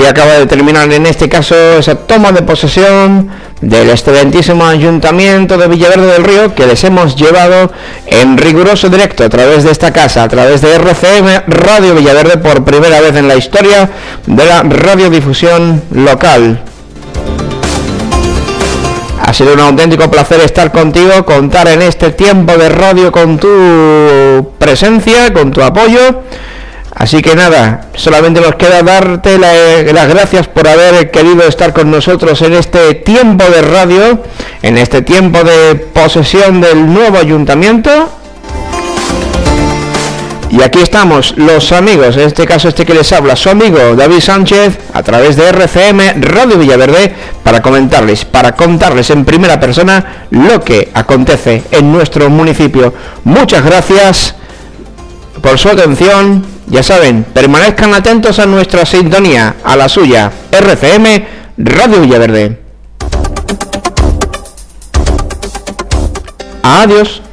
Acaba 0.09 0.35
de 0.35 0.47
terminar 0.47 0.93
en 0.93 1.07
este 1.07 1.29
caso 1.29 1.55
esa 1.79 1.95
toma 1.95 2.31
de 2.31 2.43
posesión 2.43 3.31
del 3.63 3.89
excelentísimo 3.89 4.67
Ayuntamiento 4.67 5.57
de 5.57 5.67
Villaverde 5.67 6.13
del 6.13 6.25
Río 6.25 6.55
que 6.55 6.67
les 6.67 6.85
hemos 6.85 7.17
llevado 7.17 7.73
en 8.07 8.37
riguroso 8.37 8.91
directo 8.91 9.25
a 9.25 9.29
través 9.29 9.65
de 9.65 9.73
esta 9.73 9.93
casa, 9.93 10.23
a 10.23 10.29
través 10.29 10.61
de 10.61 10.75
RCM 10.75 11.45
Radio 11.49 11.95
Villaverde 11.95 12.37
por 12.37 12.65
primera 12.65 13.01
vez 13.01 13.17
en 13.17 13.29
la 13.29 13.37
historia 13.37 13.91
de 14.27 14.45
la 14.45 14.63
radiodifusión 14.63 15.83
local. 15.91 16.63
Ha 19.21 19.33
sido 19.33 19.55
un 19.55 19.61
auténtico 19.61 20.11
placer 20.11 20.41
estar 20.41 20.71
contigo, 20.71 21.25
contar 21.25 21.67
en 21.69 21.83
este 21.83 22.11
tiempo 22.11 22.57
de 22.57 22.69
radio 22.69 23.11
con 23.11 23.39
tu 23.39 24.53
presencia, 24.59 25.33
con 25.33 25.51
tu 25.51 25.63
apoyo. 25.63 26.23
Así 26.95 27.23
que 27.23 27.35
nada, 27.35 27.89
solamente 27.95 28.41
nos 28.41 28.55
queda 28.55 28.83
darte 28.83 29.37
la, 29.39 29.53
las 29.93 30.09
gracias 30.09 30.47
por 30.47 30.69
haber 30.69 31.11
querido 31.11 31.43
estar 31.43 31.73
con 31.73 31.91
nosotros 31.91 32.41
en 32.43 32.55
este 32.55 32.95
tiempo 32.95 33.45
de 33.45 33.63
radio, 33.63 34.23
en 34.63 34.79
este 34.79 35.03
tiempo 35.03 35.43
de 35.43 35.75
posesión 35.75 36.61
del 36.61 36.93
nuevo 36.93 37.19
ayuntamiento. 37.19 38.11
Y 40.51 40.63
aquí 40.63 40.79
estamos, 40.79 41.35
los 41.37 41.73
amigos, 41.73 42.17
en 42.17 42.29
este 42.29 42.47
caso 42.47 42.69
este 42.69 42.87
que 42.87 42.95
les 42.95 43.13
habla, 43.13 43.35
su 43.35 43.51
amigo 43.51 43.97
David 43.97 44.21
Sánchez, 44.21 44.79
a 44.93 45.03
través 45.03 45.35
de 45.35 45.49
RCM 45.49 46.23
Radio 46.23 46.59
Villaverde, 46.59 47.13
para 47.43 47.61
comentarles, 47.61 48.25
para 48.25 48.53
contarles 48.53 49.11
en 49.11 49.25
primera 49.25 49.59
persona 49.59 50.27
lo 50.31 50.61
que 50.61 50.93
acontece 50.95 51.65
en 51.73 51.91
nuestro 51.91 52.31
municipio. 52.31 52.95
Muchas 53.25 53.65
gracias 53.65 54.37
por 55.43 55.59
su 55.59 55.71
atención. 55.71 56.54
Ya 56.67 56.83
saben, 56.83 57.25
permanezcan 57.25 57.95
atentos 57.95 58.39
a 58.39 58.47
nuestra 58.47 58.87
sintonía, 58.87 59.57
a 59.63 59.77
la 59.77 59.89
suya, 59.89 60.33
RCM 60.51 61.25
Radio 61.59 62.01
Villaverde. 62.01 62.61
Adiós. 66.63 67.24